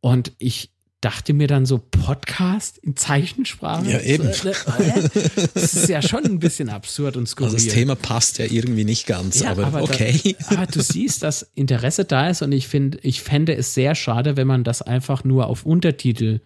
[0.00, 0.73] Und ich
[1.04, 3.90] dachte mir dann so, Podcast in Zeichensprache?
[3.90, 4.26] Ja, eben.
[4.26, 5.08] Äh, äh,
[5.52, 7.54] das ist ja schon ein bisschen absurd und skurril.
[7.54, 10.34] Also das Thema passt ja irgendwie nicht ganz, ja, aber, aber, okay.
[10.48, 13.94] Da, aber du siehst, dass Interesse da ist und ich finde, ich fände es sehr
[13.94, 16.40] schade, wenn man das einfach nur auf Untertitel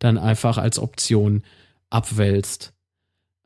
[0.00, 1.42] dann einfach als Option
[1.88, 2.73] abwälzt.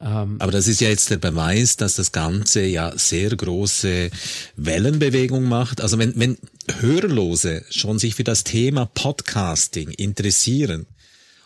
[0.01, 4.11] Ähm, Aber das ist ja jetzt der Beweis, dass das Ganze ja sehr große
[4.57, 5.81] Wellenbewegung macht.
[5.81, 6.39] Also wenn, wenn
[6.81, 10.87] Hörlose schon sich für das Thema Podcasting interessieren,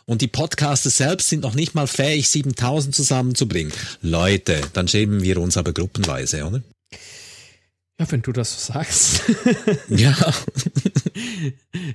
[0.05, 3.73] und die Podcaster selbst sind noch nicht mal fähig, 7000 zusammenzubringen.
[4.01, 6.61] Leute, dann schämen wir uns aber gruppenweise, oder?
[8.03, 9.23] Ja, wenn du das so sagst.
[9.89, 10.13] ja.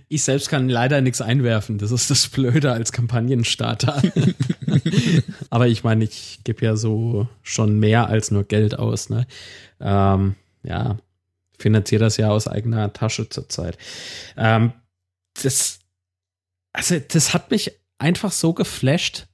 [0.07, 1.79] Ich selbst kann leider nichts einwerfen.
[1.79, 4.01] Das ist das Blöde als Kampagnenstarter.
[5.49, 9.09] Aber ich meine, ich gebe ja so schon mehr als nur Geld aus.
[9.09, 9.27] Ne?
[9.81, 10.97] Ähm, ja,
[11.59, 13.77] finanziere das ja aus eigener Tasche zurzeit.
[14.37, 14.71] Ähm,
[15.43, 15.79] das,
[16.71, 19.27] also das hat mich einfach so geflasht,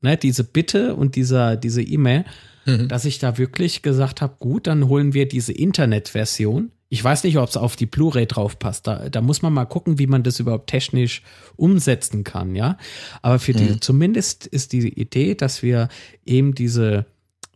[0.00, 0.16] ne?
[0.16, 2.24] diese Bitte und dieser, diese E-Mail
[2.64, 2.88] mhm.
[2.88, 6.70] dass ich da wirklich gesagt habe, gut, dann holen wir diese Internetversion.
[6.88, 8.86] Ich weiß nicht, ob es auf die Blu-ray drauf passt.
[8.86, 11.22] Da, da muss man mal gucken, wie man das überhaupt technisch
[11.56, 12.78] umsetzen kann, ja.
[13.22, 13.80] Aber für die, mhm.
[13.80, 15.88] zumindest ist die Idee, dass wir
[16.24, 17.06] eben diese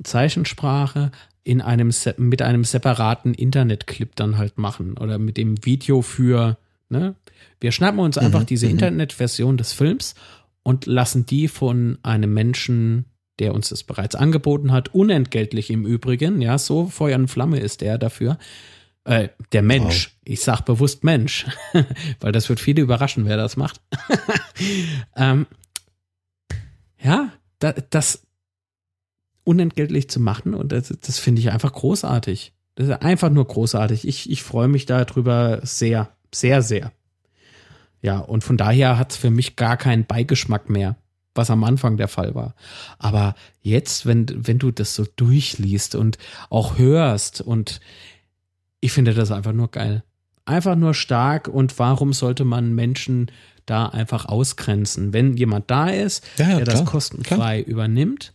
[0.02, 1.12] Zeichensprache
[1.44, 7.14] in einem mit einem separaten Internetclip dann halt machen oder mit dem Video für, ne?
[7.60, 8.46] Wir schnappen uns einfach mhm.
[8.46, 8.72] diese mhm.
[8.72, 10.14] Internetversion des Films
[10.62, 13.06] und lassen die von einem Menschen
[13.38, 17.82] der uns das bereits angeboten hat, unentgeltlich im Übrigen, ja, so Feuer und Flamme ist
[17.82, 18.38] er dafür.
[19.04, 20.16] Äh, der Mensch, wow.
[20.24, 21.46] ich sag bewusst Mensch,
[22.20, 23.80] weil das wird viele überraschen, wer das macht.
[25.16, 25.46] ähm,
[27.00, 28.26] ja, da, das
[29.44, 32.52] unentgeltlich zu machen und das, das finde ich einfach großartig.
[32.74, 34.06] Das ist einfach nur großartig.
[34.06, 36.92] Ich, ich freue mich darüber sehr, sehr, sehr.
[38.02, 40.96] Ja, und von daher hat es für mich gar keinen Beigeschmack mehr
[41.38, 42.54] was am Anfang der Fall war.
[42.98, 46.18] Aber jetzt, wenn, wenn du das so durchliest und
[46.50, 47.80] auch hörst und
[48.80, 50.04] ich finde das einfach nur geil.
[50.44, 53.30] Einfach nur stark und warum sollte man Menschen
[53.64, 55.12] da einfach ausgrenzen?
[55.12, 57.68] Wenn jemand da ist, ja, ja, der klar, das kostenfrei klar.
[57.72, 58.34] übernimmt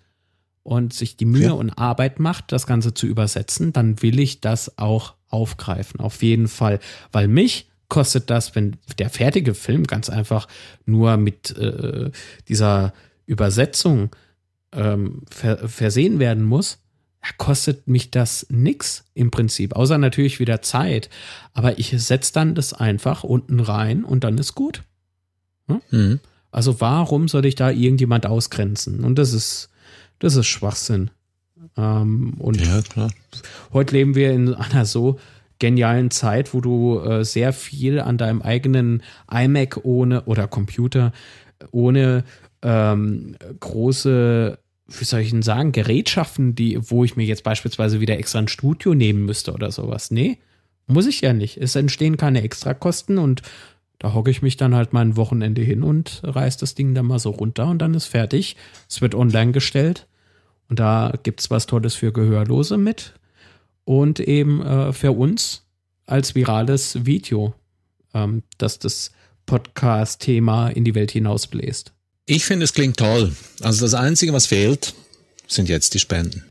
[0.63, 1.51] und sich die Mühe ja.
[1.51, 5.99] und Arbeit macht, das Ganze zu übersetzen, dann will ich das auch aufgreifen.
[5.99, 6.79] Auf jeden Fall.
[7.11, 10.47] Weil mich kostet das, wenn der fertige Film ganz einfach
[10.87, 12.09] nur mit äh,
[12.47, 12.91] dieser
[13.27, 14.09] Übersetzung
[14.71, 16.79] ähm, ver versehen werden muss,
[17.37, 21.11] kostet mich das nix im Prinzip, außer natürlich wieder Zeit.
[21.53, 24.81] Aber ich setze dann das einfach unten rein und dann ist gut.
[25.67, 25.81] Hm?
[25.91, 26.19] Mhm.
[26.49, 29.03] Also warum soll ich da irgendjemand ausgrenzen?
[29.03, 29.69] Und das ist,
[30.17, 31.11] das ist Schwachsinn.
[31.77, 33.11] Ähm, und ja, klar.
[33.71, 35.19] heute leben wir in einer so
[35.64, 39.01] genialen Zeit, wo du äh, sehr viel an deinem eigenen
[39.32, 41.14] iMac ohne oder Computer
[41.72, 42.26] ohne
[42.61, 48.20] ähm, große wie soll ich denn sagen, Gerätschaften, die, wo ich mir jetzt beispielsweise wieder
[48.20, 50.11] extra ein Studio nehmen müsste oder sowas.
[50.11, 50.39] Nee,
[50.86, 51.57] muss ich ja nicht.
[51.57, 53.41] Es entstehen keine Extrakosten und
[53.99, 57.05] da hocke ich mich dann halt mal ein Wochenende hin und reiß das Ding dann
[57.05, 58.57] mal so runter und dann ist fertig.
[58.89, 60.07] Es wird online gestellt
[60.68, 63.14] und da gibt es was Tolles für Gehörlose mit
[63.86, 65.63] und eben äh, für uns
[66.05, 67.53] als virales Video,
[68.13, 69.11] ähm, dass das
[69.45, 71.93] Podcast-Thema in die Welt hinausbläst.
[72.25, 73.36] Ich finde, es klingt toll.
[73.61, 74.93] Also das Einzige, was fehlt,
[75.47, 76.43] sind jetzt die Spenden.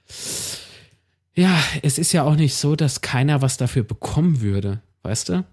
[1.35, 5.45] Ja, es ist ja auch nicht so, dass keiner was dafür bekommen würde, weißt du?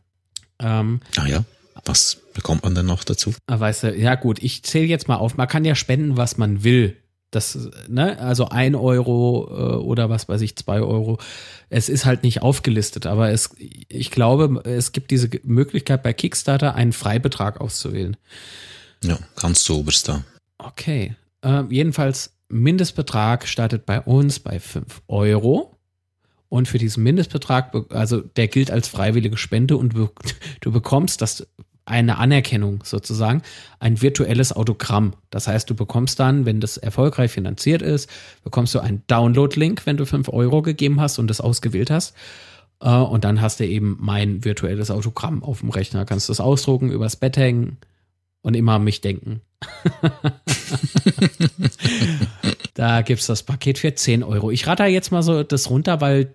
[0.60, 1.46] Ähm, ah ja,
[1.86, 3.34] was bekommt man denn noch dazu?
[3.48, 5.38] Ah, weißt du, ja gut, ich zähle jetzt mal auf.
[5.38, 6.98] Man kann ja spenden, was man will.
[7.32, 11.20] Das, ne, also ein Euro äh, oder was weiß ich, zwei Euro.
[11.70, 16.74] Es ist halt nicht aufgelistet, aber es, ich glaube, es gibt diese Möglichkeit bei Kickstarter,
[16.74, 18.18] einen Freibetrag auszuwählen.
[19.04, 20.24] Ja, ganz so oberst da.
[20.58, 21.16] Okay.
[21.42, 25.76] Äh, jedenfalls, Mindestbetrag startet bei uns bei 5 Euro.
[26.50, 29.94] Und für diesen Mindestbetrag, also der gilt als freiwillige Spende und
[30.62, 31.48] du bekommst das
[31.90, 33.42] eine Anerkennung sozusagen,
[33.80, 35.14] ein virtuelles Autogramm.
[35.30, 38.10] Das heißt, du bekommst dann, wenn das erfolgreich finanziert ist,
[38.44, 42.16] bekommst du einen Download-Link, wenn du 5 Euro gegeben hast und das ausgewählt hast.
[42.82, 46.06] Äh, und dann hast du eben mein virtuelles Autogramm auf dem Rechner.
[46.06, 47.78] Kannst du das ausdrucken, übers Bett hängen,
[48.42, 49.42] und immer an mich denken.
[52.74, 54.52] da gibt es das Paket für 10 Euro.
[54.52, 56.34] Ich rate jetzt mal so das runter, weil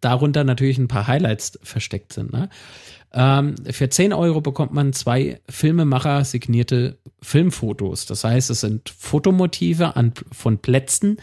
[0.00, 2.32] darunter natürlich ein paar Highlights versteckt sind.
[2.32, 2.48] Ne?
[3.12, 8.06] Ähm, für 10 Euro bekommt man zwei Filmemacher signierte Filmfotos.
[8.06, 11.18] Das heißt, es sind Fotomotive an, von Plätzen,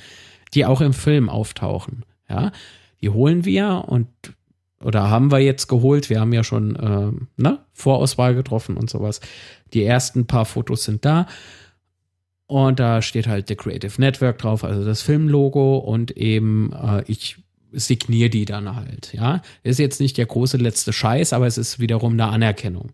[0.53, 2.03] die auch im Film auftauchen.
[2.29, 2.51] Ja,
[3.01, 4.07] die holen wir und
[4.83, 6.09] oder haben wir jetzt geholt.
[6.09, 9.21] Wir haben ja schon äh, ne, Vorauswahl getroffen und sowas.
[9.73, 11.27] Die ersten paar Fotos sind da.
[12.45, 17.43] Und da steht halt The Creative Network drauf, also das Filmlogo und eben äh, ich
[17.80, 19.13] signiere die dann halt.
[19.13, 22.91] Ja, ist jetzt nicht der große letzte Scheiß, aber es ist wiederum eine Anerkennung.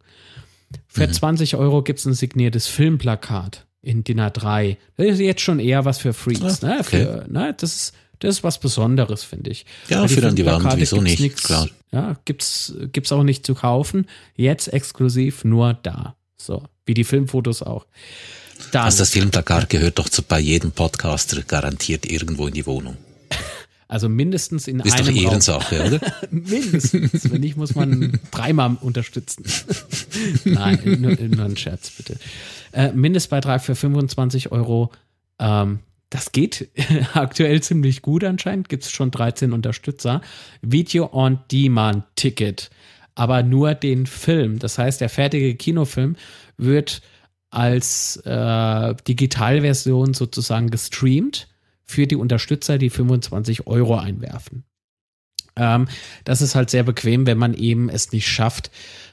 [0.87, 1.13] Für mhm.
[1.13, 4.77] 20 Euro gibt es ein signiertes Filmplakat in DIN A3.
[4.97, 6.63] Das ist jetzt schon eher was für Freaks.
[6.63, 6.77] Ah, ne?
[6.79, 7.03] Okay.
[7.03, 7.55] Für, ne?
[7.57, 9.65] Das ist das ist was Besonderes, finde ich.
[9.89, 11.67] Ja, für dann die Wand sowieso nicht, nix, klar.
[11.91, 14.07] Ja, gibt's, gibt's auch nicht zu kaufen.
[14.37, 16.15] Jetzt exklusiv nur da.
[16.37, 17.85] So, wie die Filmfotos auch.
[18.71, 22.95] Dann, also das Filmplakat gehört doch zu, bei jedem Podcaster garantiert irgendwo in die Wohnung.
[23.87, 25.87] Also mindestens in ist einem doch Ehrensache, Raum.
[25.87, 26.13] oder?
[26.31, 27.31] mindestens.
[27.31, 29.43] Wenn nicht, muss man dreimal unterstützen.
[30.45, 32.17] Nein, nur, nur ein Scherz, bitte.
[32.71, 34.91] Äh, Mindestbeitrag für 25 Euro.
[35.39, 35.79] Ähm,
[36.09, 36.69] das geht
[37.13, 38.69] aktuell ziemlich gut anscheinend.
[38.69, 40.21] Gibt es schon 13 Unterstützer.
[40.61, 42.69] Video on Demand Ticket.
[43.15, 44.59] Aber nur den Film.
[44.59, 46.15] Das heißt, der fertige Kinofilm
[46.57, 47.01] wird
[47.51, 51.47] als äh, Digitalversion sozusagen gestreamt
[51.85, 54.63] für die Unterstützer, die 25 Euro einwerfen.
[55.55, 55.87] Ähm,
[56.23, 58.71] das ist halt sehr bequem, wenn man eben es nicht schafft,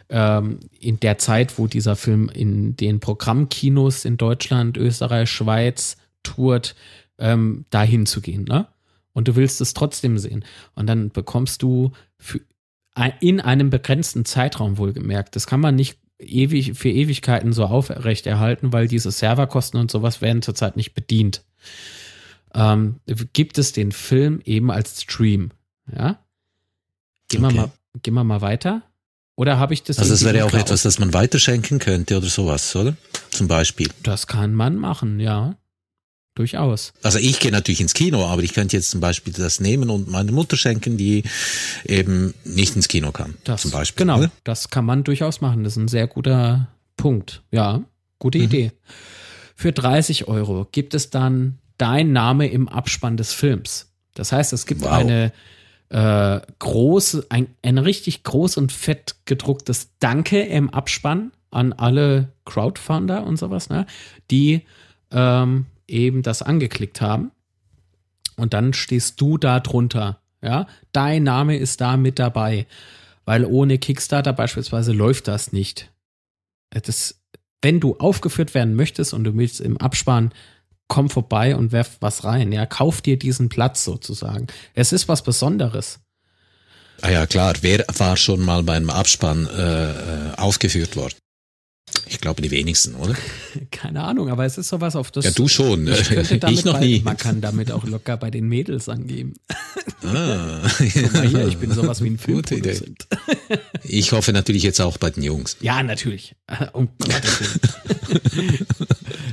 [0.08, 6.74] ähm, in der Zeit, wo dieser Film in den Programmkinos in Deutschland, Österreich, Schweiz tourt,
[7.18, 8.66] ähm, dahin zu gehen, ne?
[9.12, 10.44] Und du willst es trotzdem sehen.
[10.74, 12.40] Und dann bekommst du für,
[13.20, 15.34] in einem begrenzten Zeitraum wohlgemerkt.
[15.34, 20.42] Das kann man nicht ewig für Ewigkeiten so aufrechterhalten, weil diese Serverkosten und sowas werden
[20.42, 21.42] zurzeit nicht bedient.
[22.55, 23.01] Ähm,
[23.32, 25.51] gibt es den Film eben als Stream,
[25.94, 26.18] ja?
[27.28, 27.55] Gehen okay.
[27.55, 27.70] wir mal,
[28.03, 28.82] gehen wir mal weiter.
[29.36, 29.98] Oder habe ich das?
[29.98, 32.96] Also es wäre ja auch etwas, das man weiterschenken könnte oder sowas, oder?
[33.30, 33.88] Zum Beispiel.
[34.03, 35.57] Das kann man machen, ja.
[36.34, 36.92] Durchaus.
[37.03, 40.09] Also ich gehe natürlich ins Kino, aber ich könnte jetzt zum Beispiel das nehmen und
[40.09, 41.24] meiner Mutter schenken, die
[41.84, 43.34] eben nicht ins Kino kann.
[43.44, 44.07] Das, zum Beispiel.
[44.07, 44.30] Genau, oder?
[44.44, 45.64] das kann man durchaus machen.
[45.64, 47.42] Das ist ein sehr guter Punkt.
[47.51, 47.82] Ja,
[48.18, 48.44] gute mhm.
[48.44, 48.72] Idee.
[49.57, 53.92] Für 30 Euro gibt es dann dein Name im Abspann des Films.
[54.14, 54.92] Das heißt, es gibt wow.
[54.92, 55.32] eine
[55.88, 63.24] äh, große, ein, ein richtig groß und fett gedrucktes Danke im Abspann an alle Crowdfunder
[63.24, 63.86] und sowas, ne,
[64.30, 64.62] die
[65.10, 67.32] ähm, eben das angeklickt haben.
[68.36, 70.20] Und dann stehst du da drunter.
[70.42, 72.66] Ja, dein Name ist da mit dabei.
[73.26, 75.92] weil ohne Kickstarter beispielsweise läuft das nicht.
[76.70, 77.20] Das,
[77.62, 80.32] wenn du aufgeführt werden möchtest und du willst im Abspann,
[80.91, 82.53] komm vorbei und werf was rein.
[82.53, 84.49] Ja, kauf dir diesen Platz sozusagen.
[84.74, 86.01] Es ist was Besonderes.
[87.01, 87.55] Ah ja, klar.
[87.62, 91.14] Wer war schon mal beim Abspann äh, äh aufgeführt worden?
[92.07, 93.14] Ich glaube die wenigsten, oder?
[93.70, 95.24] Keine Ahnung, aber es ist sowas auf das.
[95.24, 95.86] Ja, du schon.
[95.88, 97.01] Ich, ich noch bei, nie.
[97.01, 99.34] Man kann damit auch locker bei den Mädels angeben.
[100.03, 100.62] Ah.
[101.12, 103.07] mal hier, ich bin sowas wie ein Filmproduzent.
[103.84, 105.59] Ich hoffe natürlich jetzt auch bei den Jungs.
[105.61, 106.34] Ja, natürlich.
[106.72, 106.88] Um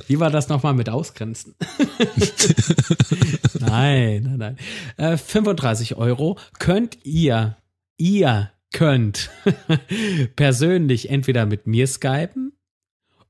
[0.07, 1.55] Wie war das nochmal mit Ausgrenzen?
[3.59, 4.57] nein, nein, nein.
[4.97, 7.57] Äh, 35 Euro könnt ihr,
[7.97, 9.29] ihr könnt
[10.35, 12.46] persönlich entweder mit mir skypen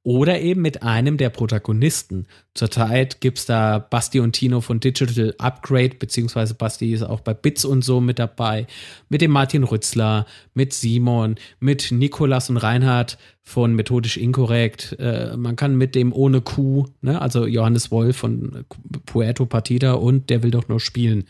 [0.07, 2.27] oder eben mit einem der Protagonisten.
[2.53, 7.33] Zurzeit gibt es da Basti und Tino von Digital Upgrade, beziehungsweise Basti ist auch bei
[7.33, 8.67] Bits und so mit dabei,
[9.09, 14.95] mit dem Martin Rützler, mit Simon, mit Nikolas und Reinhard von Methodisch Inkorrekt.
[14.97, 18.63] Äh, man kann mit dem ohne Q, ne, also Johannes Wolf von
[19.05, 21.25] Puerto Partida und der will doch nur spielen,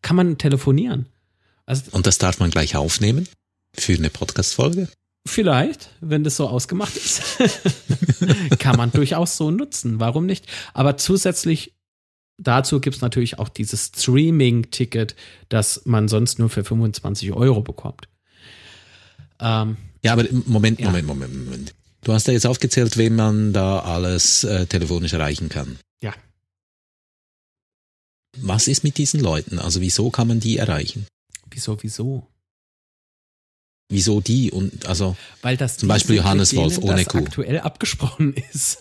[0.00, 1.04] kann man telefonieren.
[1.66, 3.28] Also, und das darf man gleich aufnehmen
[3.74, 4.88] für eine Podcast-Folge?
[5.26, 7.22] Vielleicht, wenn das so ausgemacht ist.
[8.58, 10.00] Kann man durchaus so nutzen.
[10.00, 10.46] Warum nicht?
[10.74, 11.74] Aber zusätzlich
[12.38, 15.14] dazu gibt es natürlich auch dieses Streaming-Ticket,
[15.48, 18.08] das man sonst nur für 25 Euro bekommt.
[19.40, 20.86] Ähm, ja, aber Moment, ja.
[20.86, 21.74] Moment, Moment, Moment.
[22.02, 25.78] Du hast ja jetzt aufgezählt, wen man da alles äh, telefonisch erreichen kann.
[26.00, 26.12] Ja.
[28.38, 29.58] Was ist mit diesen Leuten?
[29.58, 31.06] Also wieso kann man die erreichen?
[31.50, 32.26] Wieso, wieso?
[33.92, 38.78] Wieso die und also weil das zum Beispiel Johannes Wolf ohne Kuh aktuell abgesprochen ist.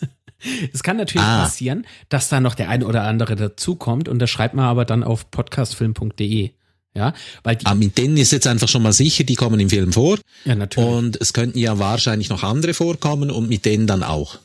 [0.74, 1.44] Es kann natürlich ah.
[1.44, 5.04] passieren, dass da noch der eine oder andere dazukommt und das schreibt man aber dann
[5.04, 6.52] auf podcastfilm.de.
[6.94, 9.70] Ja, weil die, ah, mit denen ist jetzt einfach schon mal sicher, die kommen im
[9.70, 10.18] Film vor.
[10.44, 10.90] Ja, natürlich.
[10.90, 14.40] Und es könnten ja wahrscheinlich noch andere vorkommen und mit denen dann auch.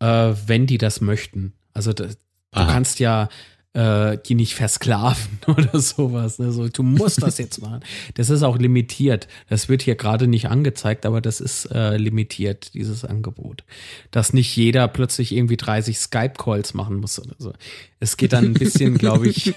[0.00, 1.52] Äh, wenn die das möchten.
[1.74, 2.08] Also du
[2.52, 2.72] Aha.
[2.72, 3.28] kannst ja
[3.76, 6.38] äh, die nicht versklaven oder sowas.
[6.38, 6.50] Ne?
[6.50, 7.80] So, du musst das jetzt machen.
[8.14, 9.28] Das ist auch limitiert.
[9.50, 13.64] Das wird hier gerade nicht angezeigt, aber das ist äh, limitiert, dieses Angebot.
[14.10, 17.52] Dass nicht jeder plötzlich irgendwie 30 Skype-Calls machen muss oder so.
[18.00, 19.52] Es geht dann ein bisschen, glaube ich,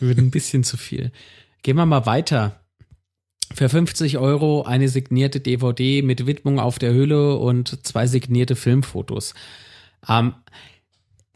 [0.00, 1.12] wird ein bisschen zu viel.
[1.62, 2.60] Gehen wir mal weiter.
[3.52, 9.34] Für 50 Euro eine signierte DVD mit Widmung auf der Hülle und zwei signierte Filmfotos.
[10.08, 10.34] Ähm,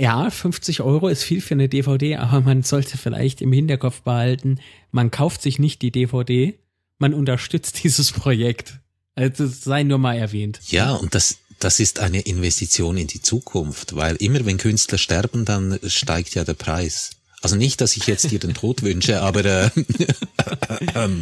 [0.01, 4.61] ja, 50 Euro ist viel für eine DVD, aber man sollte vielleicht im Hinterkopf behalten,
[4.93, 6.59] man kauft sich nicht die DVD,
[6.99, 8.79] man unterstützt dieses Projekt.
[9.15, 10.61] Also das sei nur mal erwähnt.
[10.69, 15.45] Ja, und das, das ist eine Investition in die Zukunft, weil immer wenn Künstler sterben,
[15.45, 17.11] dann steigt ja der Preis.
[17.41, 19.71] Also nicht, dass ich jetzt dir den Tod wünsche, aber äh,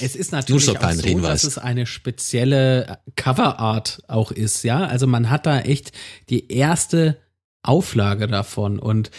[0.00, 1.42] es ist natürlich nur so, auch so Hinweis.
[1.42, 4.84] dass es eine spezielle Coverart auch ist, ja.
[4.84, 5.92] Also man hat da echt
[6.28, 7.16] die erste
[7.64, 9.10] Auflage davon und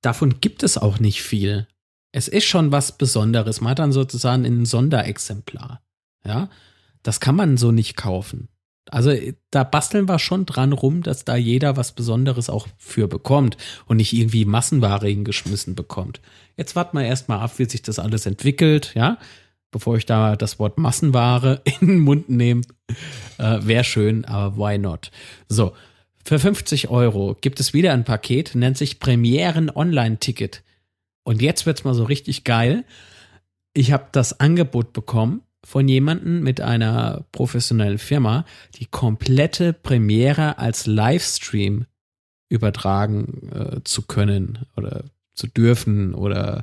[0.00, 1.66] davon gibt es auch nicht viel.
[2.12, 3.60] Es ist schon was Besonderes.
[3.60, 5.82] Man hat dann sozusagen ein Sonderexemplar.
[6.24, 6.48] Ja,
[7.02, 8.48] das kann man so nicht kaufen.
[8.90, 9.12] Also
[9.50, 13.96] da basteln wir schon dran rum, dass da jeder was Besonderes auch für bekommt und
[13.98, 16.20] nicht irgendwie Massenware hingeschmissen bekommt.
[16.56, 19.18] Jetzt warten wir erstmal ab, wie sich das alles entwickelt, ja,
[19.70, 22.62] bevor ich da das Wort Massenware in den Mund nehme.
[23.38, 25.10] Äh, Wäre schön, aber why not?
[25.48, 25.72] So,
[26.24, 30.62] für 50 Euro gibt es wieder ein Paket, nennt sich Premieren Online-Ticket.
[31.24, 32.84] Und jetzt wird's mal so richtig geil.
[33.74, 38.44] Ich habe das Angebot bekommen von jemandem mit einer professionellen Firma,
[38.76, 41.86] die komplette Premiere als Livestream
[42.48, 45.04] übertragen äh, zu können oder
[45.34, 46.62] zu dürfen oder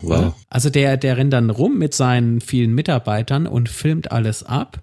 [0.00, 0.20] wow.
[0.20, 0.34] Ne?
[0.50, 4.82] also der der rennt dann rum mit seinen vielen Mitarbeitern und filmt alles ab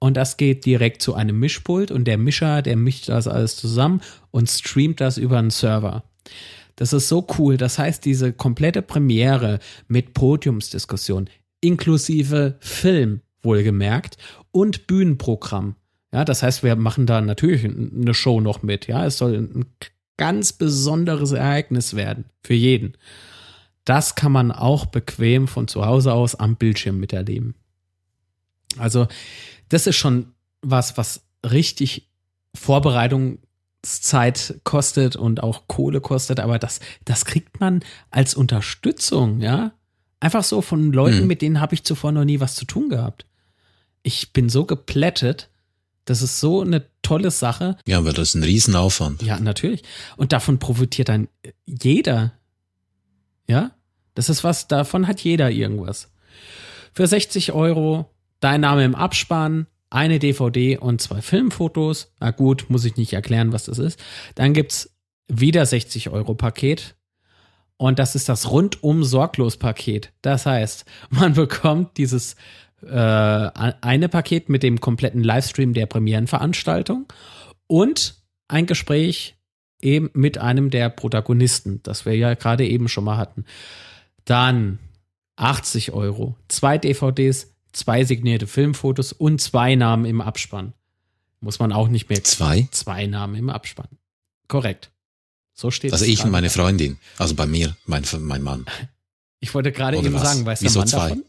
[0.00, 4.00] und das geht direkt zu einem Mischpult und der Mischer, der mischt das alles zusammen
[4.30, 6.04] und streamt das über einen Server.
[6.76, 7.58] Das ist so cool.
[7.58, 11.28] Das heißt, diese komplette Premiere mit Podiumsdiskussion,
[11.60, 14.16] inklusive Film, wohlgemerkt,
[14.50, 15.76] und Bühnenprogramm.
[16.12, 18.86] Ja, das heißt, wir machen da natürlich eine Show noch mit.
[18.86, 19.66] Ja, es soll ein
[20.16, 22.24] ganz besonderes Ereignis werden.
[22.42, 22.96] Für jeden.
[23.84, 27.54] Das kann man auch bequem von zu Hause aus am Bildschirm miterleben.
[28.78, 29.06] Also,
[29.70, 32.10] das ist schon was, was richtig
[32.54, 39.72] Vorbereitungszeit kostet und auch Kohle kostet, aber das, das kriegt man als Unterstützung, ja.
[40.22, 41.28] Einfach so von Leuten, mhm.
[41.28, 43.24] mit denen habe ich zuvor noch nie was zu tun gehabt.
[44.02, 45.48] Ich bin so geplättet.
[46.04, 47.78] Das ist so eine tolle Sache.
[47.86, 49.22] Ja, aber das ist ein Riesenaufwand.
[49.22, 49.82] Ja, natürlich.
[50.18, 51.28] Und davon profitiert dann
[51.64, 52.32] jeder.
[53.46, 53.70] Ja,
[54.14, 56.10] das ist was, davon hat jeder irgendwas.
[56.92, 58.09] Für 60 Euro
[58.40, 62.12] dein Name im Abspann, eine DVD und zwei Filmfotos.
[62.20, 64.00] Na gut, muss ich nicht erklären, was das ist.
[64.34, 64.94] Dann gibt's
[65.28, 66.96] wieder 60 Euro Paket.
[67.76, 70.12] Und das ist das rundum sorglos Paket.
[70.22, 72.36] Das heißt, man bekommt dieses
[72.82, 77.06] äh, eine Paket mit dem kompletten Livestream der Premierenveranstaltung
[77.66, 78.16] und
[78.48, 79.36] ein Gespräch
[79.82, 83.44] eben mit einem der Protagonisten, das wir ja gerade eben schon mal hatten.
[84.24, 84.78] Dann
[85.36, 90.72] 80 Euro, zwei DVDs, zwei signierte Filmfotos und zwei Namen im Abspann.
[91.40, 92.22] Muss man auch nicht mehr.
[92.22, 92.68] Zwei?
[92.70, 93.88] Zwei Namen im Abspann.
[94.48, 94.90] Korrekt.
[95.54, 96.98] So steht Also ich und meine Freundin.
[97.18, 98.66] Also bei mir, mein, mein Mann.
[99.42, 100.22] Ich wollte gerade eben was?
[100.22, 101.08] sagen, weißt du Mann zwei?
[101.08, 101.24] davon?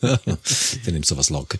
[0.86, 1.58] Der nimmt sowas locker.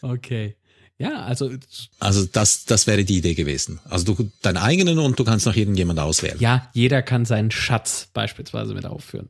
[0.00, 0.54] okay.
[0.98, 1.50] Ja, also.
[1.98, 3.80] Also das, das wäre die Idee gewesen.
[3.84, 6.38] Also du deinen eigenen und du kannst noch irgendjemand auswählen.
[6.38, 9.28] Ja, jeder kann seinen Schatz beispielsweise mit aufführen.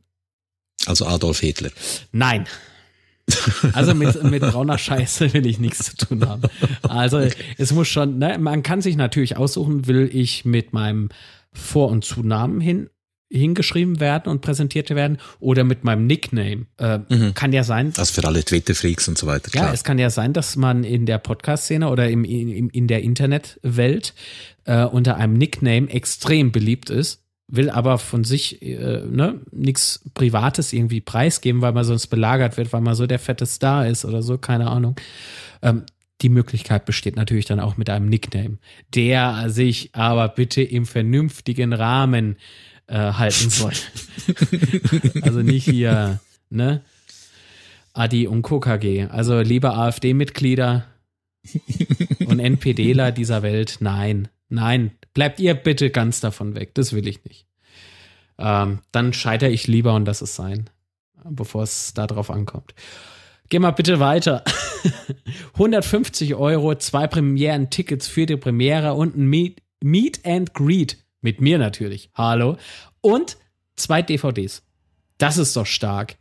[0.86, 1.70] Also Adolf Hitler.
[2.12, 2.46] Nein.
[3.72, 6.42] Also mit, mit brauner Scheiße will ich nichts zu tun haben.
[6.82, 7.18] Also
[7.56, 11.08] es muss schon, ne, man kann sich natürlich aussuchen, will ich mit meinem
[11.52, 12.90] Vor- und Zunamen hin
[13.32, 16.66] hingeschrieben werden und präsentiert werden oder mit meinem Nickname.
[16.76, 17.34] Äh, mhm.
[17.34, 17.92] Kann ja sein.
[17.96, 19.50] Also für alle Twitter-Freaks und so weiter.
[19.50, 19.68] Klar.
[19.68, 23.02] Ja, es kann ja sein, dass man in der Podcast-Szene oder im, im, in der
[23.02, 24.12] Internetwelt
[24.64, 27.21] äh, unter einem Nickname extrem beliebt ist,
[27.52, 32.72] will aber von sich äh, ne, nichts Privates irgendwie preisgeben, weil man sonst belagert wird,
[32.72, 34.96] weil man so der fette Star ist oder so, keine Ahnung.
[35.60, 35.84] Ähm,
[36.22, 38.56] die Möglichkeit besteht natürlich dann auch mit einem Nickname,
[38.94, 42.36] der sich aber bitte im vernünftigen Rahmen
[42.86, 43.72] äh, halten soll.
[45.22, 46.80] also nicht hier, ne?
[47.92, 49.08] Adi und KKG.
[49.08, 50.86] Also liebe AfD-Mitglieder
[52.26, 56.74] und NPDler dieser Welt, nein, nein, bleibt ihr bitte ganz davon weg.
[56.74, 57.46] Das will ich nicht.
[58.38, 60.70] Ähm, dann scheitere ich lieber und das ist sein,
[61.24, 62.74] bevor es darauf ankommt.
[63.48, 64.44] Geh mal bitte weiter.
[65.54, 70.98] 150 Euro, zwei Premieren-Tickets für die Premiere und ein Meet, Meet and Greet.
[71.20, 72.10] Mit mir natürlich.
[72.14, 72.56] Hallo.
[73.00, 73.36] Und
[73.76, 74.62] zwei DVDs.
[75.18, 76.16] Das ist doch stark.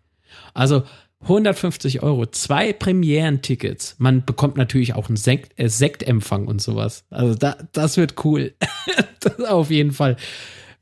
[0.54, 0.84] Also
[1.24, 3.96] 150 Euro, zwei Premieren-Tickets.
[4.00, 7.04] Man bekommt natürlich auch einen Sekt, äh, Sektempfang und sowas.
[7.10, 8.54] Also da, das wird cool.
[9.20, 10.18] das auf jeden Fall.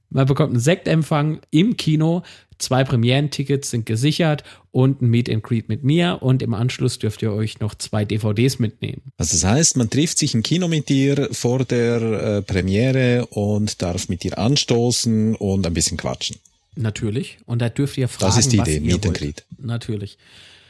[0.10, 2.24] Man bekommt einen Sektempfang im Kino,
[2.58, 7.22] zwei Premieren-Tickets sind gesichert und ein Meet and Greet mit mir und im Anschluss dürft
[7.22, 9.02] ihr euch noch zwei DVDs mitnehmen.
[9.18, 13.82] Also das heißt, man trifft sich im Kino mit dir vor der äh, Premiere und
[13.82, 16.38] darf mit dir anstoßen und ein bisschen quatschen.
[16.76, 17.38] Natürlich.
[17.46, 19.46] Und da dürft ihr fragen, Das ist die Idee, Meet and Greet.
[19.58, 20.18] Natürlich.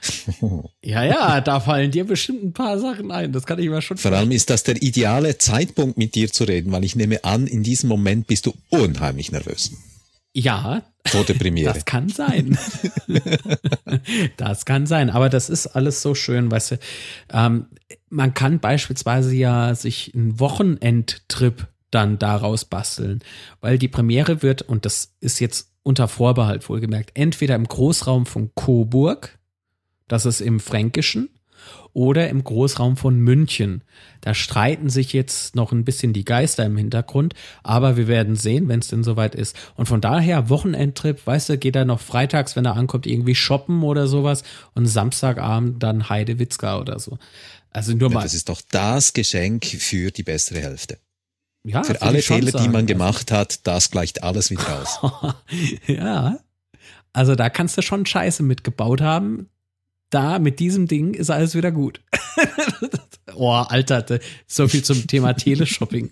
[0.82, 3.32] ja, ja, da fallen dir bestimmt ein paar Sachen ein.
[3.32, 6.46] Das kann ich mir schon Vor allem ist das der ideale Zeitpunkt, mit dir zu
[6.46, 9.72] reden, weil ich nehme an, in diesem Moment bist du unheimlich nervös.
[10.34, 10.84] Ja.
[11.06, 11.74] Vor der Premiere.
[11.74, 12.58] Das kann sein.
[14.38, 15.10] das kann sein.
[15.10, 16.80] Aber das ist alles so schön, weißt du.
[17.32, 17.66] Ähm,
[18.10, 23.24] man kann beispielsweise ja sich einen Wochenendtrip dann daraus basteln,
[23.62, 28.52] weil die Premiere wird, und das ist jetzt unter Vorbehalt wohlgemerkt, entweder im Großraum von
[28.56, 29.40] Coburg,
[30.08, 31.30] das ist im Fränkischen,
[31.94, 33.84] oder im Großraum von München.
[34.22, 38.68] Da streiten sich jetzt noch ein bisschen die Geister im Hintergrund, aber wir werden sehen,
[38.68, 39.56] wenn es denn soweit ist.
[39.76, 43.84] Und von daher Wochenendtrip, weißt du, geht er noch freitags, wenn er ankommt, irgendwie shoppen
[43.84, 44.44] oder sowas
[44.76, 47.18] und Samstagabend dann Heidewitzka oder so.
[47.72, 48.24] Also nur mal.
[48.24, 51.00] Das ist doch das Geschenk für die bessere Hälfte.
[51.64, 55.00] Ja, für alle Fehler, die man gemacht hat, das gleicht alles wieder aus.
[55.88, 56.40] ja.
[57.12, 59.50] Also da kannst du schon Scheiße mitgebaut haben
[60.10, 62.02] da mit diesem Ding ist alles wieder gut.
[63.36, 66.10] oh, Alter, so viel zum Thema Teleshopping.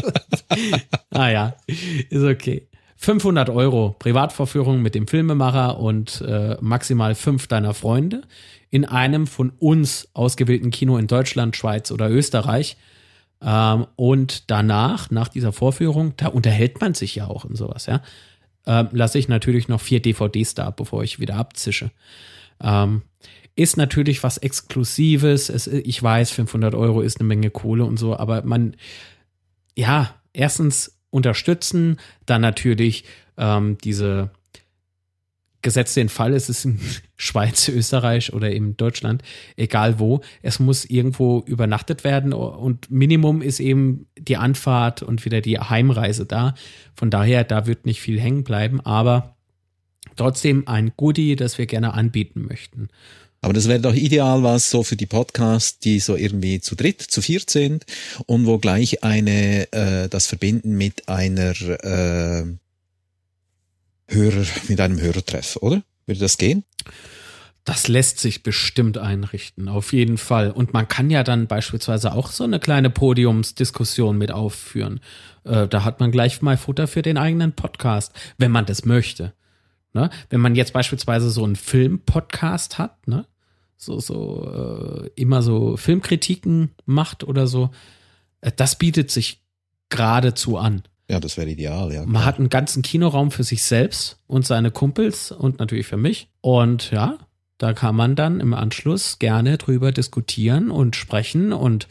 [1.10, 1.56] ah ja,
[2.10, 2.68] ist okay.
[2.98, 8.22] 500 Euro Privatvorführung mit dem Filmemacher und äh, maximal fünf deiner Freunde
[8.70, 12.76] in einem von uns ausgewählten Kino in Deutschland, Schweiz oder Österreich.
[13.42, 18.02] Ähm, und danach, nach dieser Vorführung, da unterhält man sich ja auch und sowas, ja,
[18.66, 21.90] äh, lasse ich natürlich noch vier DVDs da, bevor ich wieder abzische.
[22.60, 23.02] Ähm,
[23.54, 25.48] ist natürlich was Exklusives.
[25.48, 28.76] Es, ich weiß, 500 Euro ist eine Menge Kohle und so, aber man,
[29.74, 33.04] ja, erstens unterstützen, dann natürlich
[33.38, 34.30] ähm, diese
[35.66, 36.78] gesetzt den Fall, es ist in
[37.16, 39.22] Schweiz, Österreich oder in Deutschland,
[39.56, 45.40] egal wo, es muss irgendwo übernachtet werden und Minimum ist eben die Anfahrt und wieder
[45.40, 46.54] die Heimreise da.
[46.94, 49.34] Von daher, da wird nicht viel hängen bleiben, aber
[50.14, 52.88] trotzdem ein Goodie, das wir gerne anbieten möchten.
[53.40, 57.02] Aber das wäre doch ideal was so für die Podcasts, die so irgendwie zu dritt,
[57.02, 57.86] zu viert sind
[58.26, 62.44] und wo gleich eine äh, das verbinden mit einer äh,
[64.08, 65.82] Hörer, mit einem Hörertreff, oder?
[66.06, 66.64] Würde das gehen?
[67.64, 70.52] Das lässt sich bestimmt einrichten, auf jeden Fall.
[70.52, 75.00] Und man kann ja dann beispielsweise auch so eine kleine Podiumsdiskussion mit aufführen.
[75.42, 79.32] Äh, da hat man gleich mal Futter für den eigenen Podcast, wenn man das möchte.
[79.94, 80.10] Ne?
[80.30, 83.26] Wenn man jetzt beispielsweise so einen Film-Podcast hat, ne?
[83.76, 87.70] so, so äh, immer so Filmkritiken macht oder so,
[88.42, 89.42] äh, das bietet sich
[89.88, 90.82] geradezu an.
[91.08, 92.04] Ja, das wäre ideal, ja.
[92.04, 96.28] Man hat einen ganzen Kinoraum für sich selbst und seine Kumpels und natürlich für mich.
[96.40, 97.18] Und ja,
[97.58, 101.86] da kann man dann im Anschluss gerne drüber diskutieren und sprechen und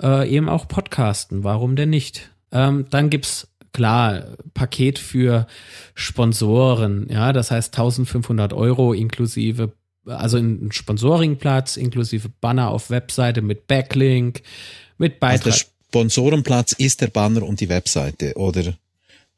[0.00, 1.42] äh, eben auch podcasten.
[1.42, 2.30] Warum denn nicht?
[2.52, 5.46] Ähm, dann gibt's klar Paket für
[5.94, 7.08] Sponsoren.
[7.10, 9.72] Ja, das heißt 1500 Euro inklusive,
[10.06, 14.42] also ein Sponsoringplatz inklusive Banner auf Webseite mit Backlink,
[14.98, 15.52] mit Beitrag.
[15.52, 15.66] Also
[15.96, 18.74] Sponsorenplatz ist der Banner und die Webseite oder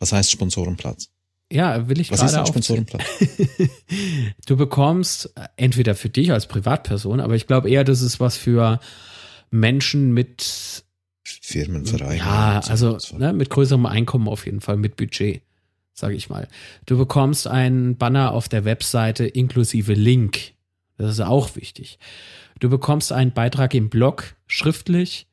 [0.00, 1.08] was heißt Sponsorenplatz?
[1.52, 2.86] Ja, will ich Was gerade ist ein
[4.46, 8.80] Du bekommst entweder für dich als Privatperson, aber ich glaube eher, das ist was für
[9.50, 10.84] Menschen mit
[11.24, 12.16] Firmenvereine.
[12.16, 15.42] Ja, also ne, mit größerem Einkommen auf jeden Fall, mit Budget,
[15.94, 16.48] sage ich mal.
[16.86, 20.54] Du bekommst einen Banner auf der Webseite inklusive Link.
[20.96, 21.98] Das ist auch wichtig.
[22.58, 25.27] Du bekommst einen Beitrag im Blog schriftlich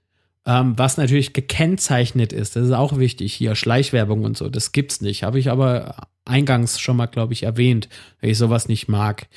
[0.45, 5.01] ähm, was natürlich gekennzeichnet ist, das ist auch wichtig hier, Schleichwerbung und so, das gibt's
[5.01, 5.23] nicht.
[5.23, 7.89] Habe ich aber eingangs schon mal, glaube ich, erwähnt,
[8.21, 9.27] weil ich sowas nicht mag.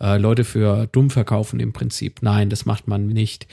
[0.00, 2.22] Äh, Leute für dumm verkaufen im Prinzip.
[2.22, 3.46] Nein, das macht man nicht.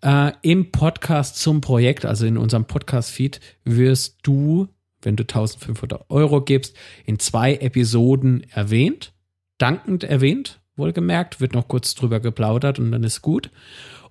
[0.00, 4.68] Äh, Im Podcast zum Projekt, also in unserem Podcast-Feed, wirst du,
[5.02, 9.12] wenn du 1500 Euro gibst, in zwei Episoden erwähnt,
[9.58, 13.50] dankend erwähnt, wohlgemerkt, wird noch kurz drüber geplaudert und dann ist gut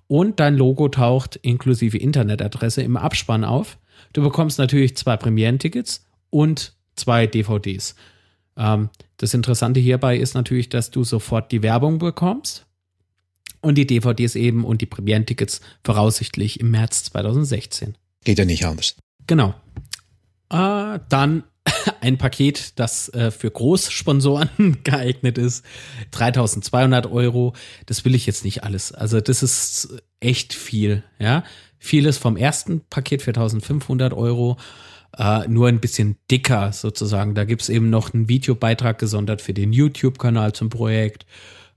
[0.08, 3.78] und dein Logo taucht inklusive Internetadresse im Abspann auf.
[4.12, 7.94] Du bekommst natürlich zwei Premieren-Tickets und zwei DVDs.
[8.56, 12.66] Ähm, das Interessante hierbei ist natürlich, dass du sofort die Werbung bekommst
[13.60, 17.96] und die DVDs eben und die Premieren-Tickets voraussichtlich im März 2016.
[18.24, 18.96] Geht ja nicht anders.
[19.26, 19.54] Genau.
[20.50, 21.44] Äh, dann
[22.00, 25.64] ein Paket, das äh, für Großsponsoren geeignet ist.
[26.12, 27.54] 3200 Euro.
[27.86, 28.92] Das will ich jetzt nicht alles.
[28.92, 31.44] Also das ist echt viel, ja.
[31.78, 34.56] Vieles vom ersten Paket für 1500 Euro.
[35.18, 37.34] Uh, nur ein bisschen dicker sozusagen.
[37.34, 41.24] Da gibt's eben noch einen Videobeitrag gesondert für den YouTube-Kanal zum Projekt.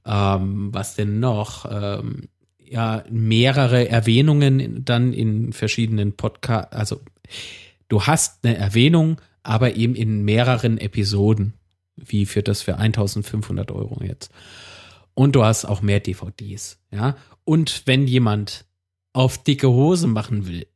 [0.06, 1.65] Ähm, was denn noch?
[1.72, 2.28] Ähm,
[2.60, 6.73] ja, mehrere Erwähnungen dann in verschiedenen Podcasts.
[6.73, 7.02] Also
[7.90, 11.53] du hast eine Erwähnung aber eben in mehreren Episoden,
[11.95, 14.31] wie für das für 1500 Euro jetzt.
[15.13, 17.15] Und du hast auch mehr DVDs, ja.
[17.43, 18.65] Und wenn jemand
[19.13, 20.68] auf dicke Hose machen will,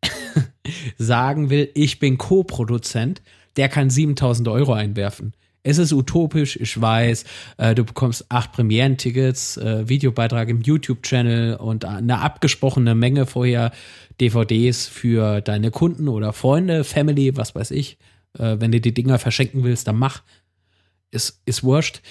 [0.98, 3.22] sagen will, ich bin Co-Produzent,
[3.56, 5.34] der kann 7000 Euro einwerfen.
[5.68, 7.24] Es ist utopisch, ich weiß.
[7.58, 13.72] Äh, du bekommst acht Premieren-Tickets, äh, Videobeitrag im YouTube-Channel und eine abgesprochene Menge vorher
[14.22, 17.98] DVDs für deine Kunden oder Freunde, Family, was weiß ich.
[18.38, 20.24] Äh, wenn du die Dinger verschenken willst, dann mach.
[21.12, 22.02] Ist, ist wurscht.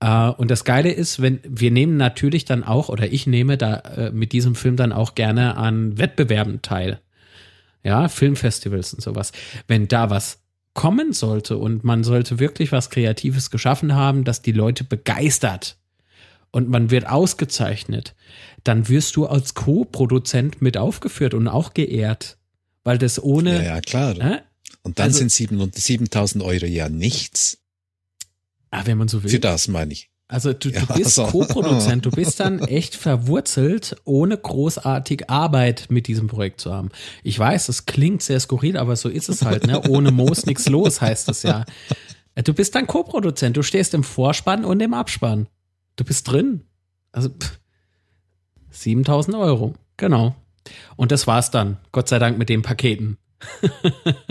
[0.00, 3.76] Äh, und das Geile ist, wenn wir nehmen natürlich dann auch, oder ich nehme da
[3.78, 7.00] äh, mit diesem Film dann auch gerne an Wettbewerben teil.
[7.82, 9.32] Ja, Filmfestivals und sowas.
[9.66, 10.40] Wenn da was
[10.74, 15.76] kommen sollte und man sollte wirklich was Kreatives geschaffen haben, das die Leute begeistert
[16.50, 18.14] und man wird ausgezeichnet,
[18.64, 22.38] dann wirst du als Co-Produzent mit aufgeführt und auch geehrt.
[22.82, 23.56] Weil das ohne.
[23.56, 24.16] Ja, ja klar.
[24.18, 24.40] Äh,
[24.84, 25.32] und dann also, sind
[25.74, 27.58] 7000 Euro ja nichts.
[28.70, 29.30] Ah, wenn man so will.
[29.30, 30.10] Für das meine ich.
[30.28, 31.24] Also du, du ja, bist so.
[31.24, 36.90] Co-Produzent, du bist dann echt verwurzelt, ohne großartig Arbeit mit diesem Projekt zu haben.
[37.22, 39.82] Ich weiß, das klingt sehr skurril, aber so ist es halt, ne?
[39.88, 41.64] Ohne Moos nichts los, heißt es ja.
[42.42, 45.46] Du bist dann Co-Produzent, du stehst im Vorspann und im Abspann.
[45.96, 46.64] Du bist drin.
[47.12, 47.58] Also pff,
[48.70, 50.34] 7000 Euro, genau.
[50.96, 53.18] Und das war's dann, Gott sei Dank mit den Paketen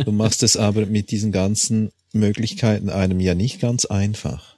[0.03, 4.57] du machst es aber mit diesen ganzen Möglichkeiten einem ja nicht ganz einfach.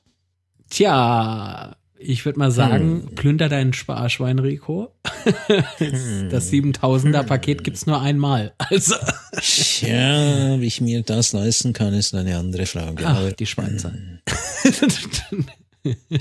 [0.69, 3.15] Tja, ich würde mal sagen, hm.
[3.15, 4.93] plünder deinen Sparschwein, Rico.
[6.29, 8.53] das 7000er Paket gibt's nur einmal.
[8.57, 8.95] Also.
[9.39, 13.05] Tja, wie ich mir das leisten kann, ist eine andere Frage.
[13.05, 13.93] Ach, aber, die Schweizer.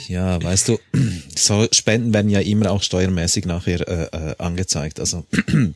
[0.09, 0.79] ja, weißt du,
[1.37, 5.01] so Spenden werden ja immer auch steuermäßig nachher äh, äh angezeigt.
[5.01, 5.27] Also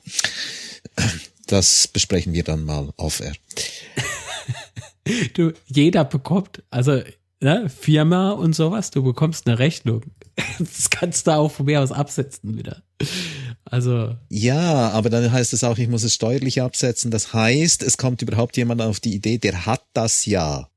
[1.48, 3.34] das besprechen wir dann mal auf air.
[5.34, 7.02] du, jeder bekommt, also
[7.40, 10.02] ne, Firma und sowas, du bekommst eine Rechnung.
[10.60, 12.82] Das kannst du auch von mir aus absetzen wieder.
[13.64, 14.16] Also.
[14.28, 17.10] Ja, aber dann heißt es auch, ich muss es steuerlich absetzen.
[17.10, 20.68] Das heißt, es kommt überhaupt jemand auf die Idee, der hat das ja.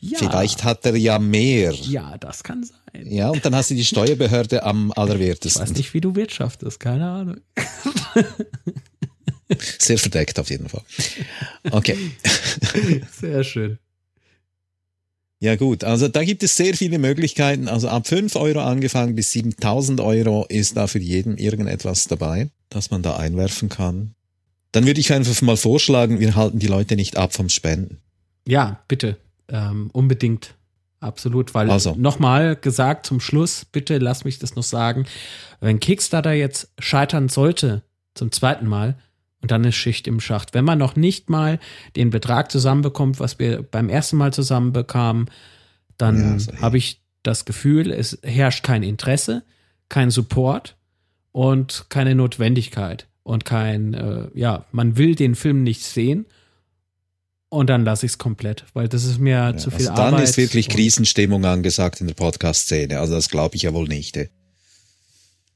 [0.00, 0.18] Ja.
[0.18, 1.72] Vielleicht hat er ja mehr.
[1.72, 3.06] Ja, das kann sein.
[3.06, 5.62] Ja, und dann hast du die Steuerbehörde am allerwertesten.
[5.62, 7.40] Ich weiß nicht, wie du wirtschaftest, keine Ahnung.
[9.78, 10.82] Sehr verdeckt auf jeden Fall.
[11.70, 11.96] Okay.
[13.20, 13.78] Sehr schön.
[15.42, 17.66] Ja gut, also da gibt es sehr viele Möglichkeiten.
[17.66, 22.90] Also ab 5 Euro angefangen bis 7000 Euro ist da für jeden irgendetwas dabei, das
[22.90, 24.14] man da einwerfen kann.
[24.72, 28.02] Dann würde ich einfach mal vorschlagen, wir halten die Leute nicht ab vom Spenden.
[28.46, 29.16] Ja, bitte.
[29.48, 30.54] Ähm, unbedingt.
[31.00, 31.94] Absolut, weil also.
[31.96, 35.06] nochmal gesagt zum Schluss, bitte lass mich das noch sagen,
[35.60, 37.82] wenn Kickstarter jetzt scheitern sollte,
[38.14, 38.98] zum zweiten Mal,
[39.42, 40.54] und dann ist Schicht im Schacht.
[40.54, 41.58] Wenn man noch nicht mal
[41.96, 45.30] den Betrag zusammenbekommt, was wir beim ersten Mal zusammenbekamen,
[45.96, 49.42] dann ja, habe ich das Gefühl, es herrscht kein Interesse,
[49.88, 50.76] kein Support
[51.32, 56.26] und keine Notwendigkeit und kein, äh, ja, man will den Film nicht sehen
[57.48, 60.12] und dann lasse ich es komplett, weil das ist mir ja, zu viel also Arbeit.
[60.12, 62.98] Dann ist wirklich Krisenstimmung angesagt in der Podcast-Szene.
[62.98, 64.16] Also das glaube ich ja wohl nicht.
[64.16, 64.30] Ey.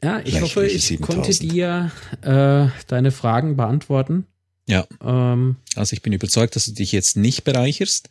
[0.05, 1.01] Ja, ich hoffe, ich 7000.
[1.01, 1.91] konnte dir
[2.21, 4.27] äh, deine Fragen beantworten.
[4.67, 4.87] Ja.
[5.03, 8.11] Ähm, also ich bin überzeugt, dass du dich jetzt nicht bereicherst,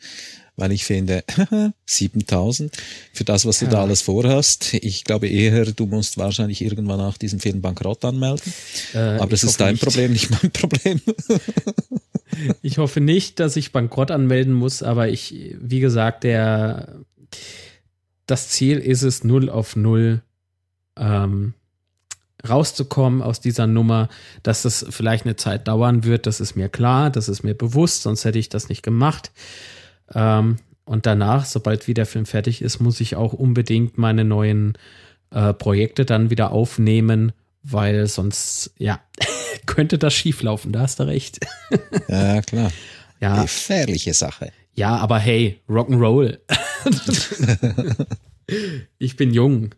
[0.56, 1.24] weil ich finde,
[1.86, 2.76] 7000
[3.14, 3.72] für das, was du ja.
[3.72, 4.74] da alles vorhast.
[4.74, 8.52] Ich glaube eher, du musst wahrscheinlich irgendwann nach diesem Film Bankrott anmelden.
[8.96, 9.84] Äh, Aber das ist dein nicht.
[9.84, 11.00] Problem, nicht mein Problem.
[12.64, 17.02] ich hoffe nicht, dass ich Bankrott anmelden muss, aber ich, wie gesagt, der,
[18.26, 20.24] das Ziel ist es, null auf null
[20.98, 21.54] ähm,
[22.48, 24.10] rauszukommen aus dieser Nummer,
[24.44, 28.04] dass es vielleicht eine Zeit dauern wird, das ist mir klar, das ist mir bewusst,
[28.04, 29.32] sonst hätte ich das nicht gemacht.
[30.14, 34.78] Ähm, und danach, sobald wieder der Film fertig ist, muss ich auch unbedingt meine neuen
[35.32, 37.32] äh, Projekte dann wieder aufnehmen,
[37.64, 39.00] weil sonst, ja,
[39.66, 41.40] könnte das schieflaufen, da hast du recht.
[42.10, 42.72] ja, klar.
[43.22, 43.42] Ja.
[43.42, 44.52] Gefährliche Sache.
[44.74, 46.40] Ja, aber hey, Rock'n'Roll.
[48.98, 49.76] ich bin jung.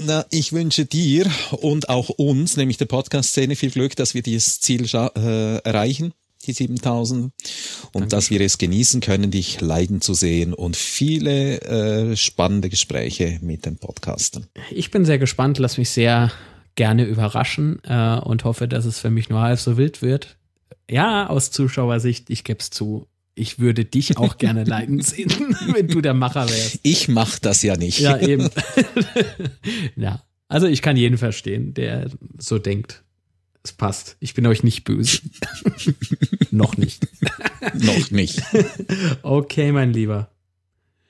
[0.00, 4.60] Na, ich wünsche dir und auch uns, nämlich der Podcast-Szene, viel Glück, dass wir dieses
[4.60, 6.14] Ziel äh, erreichen
[6.46, 7.32] die 7000 und
[7.94, 8.08] Dankeschön.
[8.08, 13.66] dass wir es genießen können, dich leiden zu sehen und viele äh, spannende Gespräche mit
[13.66, 14.46] den Podcastern.
[14.70, 16.30] Ich bin sehr gespannt, lass mich sehr
[16.76, 20.36] gerne überraschen äh, und hoffe, dass es für mich nur halb so wild wird.
[20.88, 23.08] Ja, aus Zuschauersicht, ich gebe es zu,
[23.38, 25.30] ich würde dich auch gerne leiden sehen,
[25.72, 26.80] wenn du der Macher wärst.
[26.82, 28.00] Ich mach das ja nicht.
[28.00, 28.50] Ja, eben.
[29.96, 30.22] ja.
[30.48, 33.02] Also ich kann jeden verstehen, der so denkt.
[33.62, 34.16] Es passt.
[34.20, 35.18] Ich bin euch nicht böse.
[36.50, 37.06] Noch nicht.
[37.74, 38.40] Noch nicht.
[39.22, 40.30] okay, mein Lieber.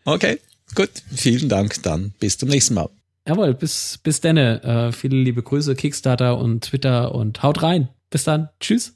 [0.05, 0.41] Okay,
[0.75, 0.91] gut.
[1.15, 2.15] Vielen Dank dann.
[2.19, 2.89] Bis zum nächsten Mal.
[3.29, 4.63] Jawohl, bis, bis denne.
[4.65, 7.91] Äh, viele liebe Grüße, Kickstarter und Twitter und haut rein.
[8.11, 8.49] Bis dann.
[8.59, 8.95] Tschüss.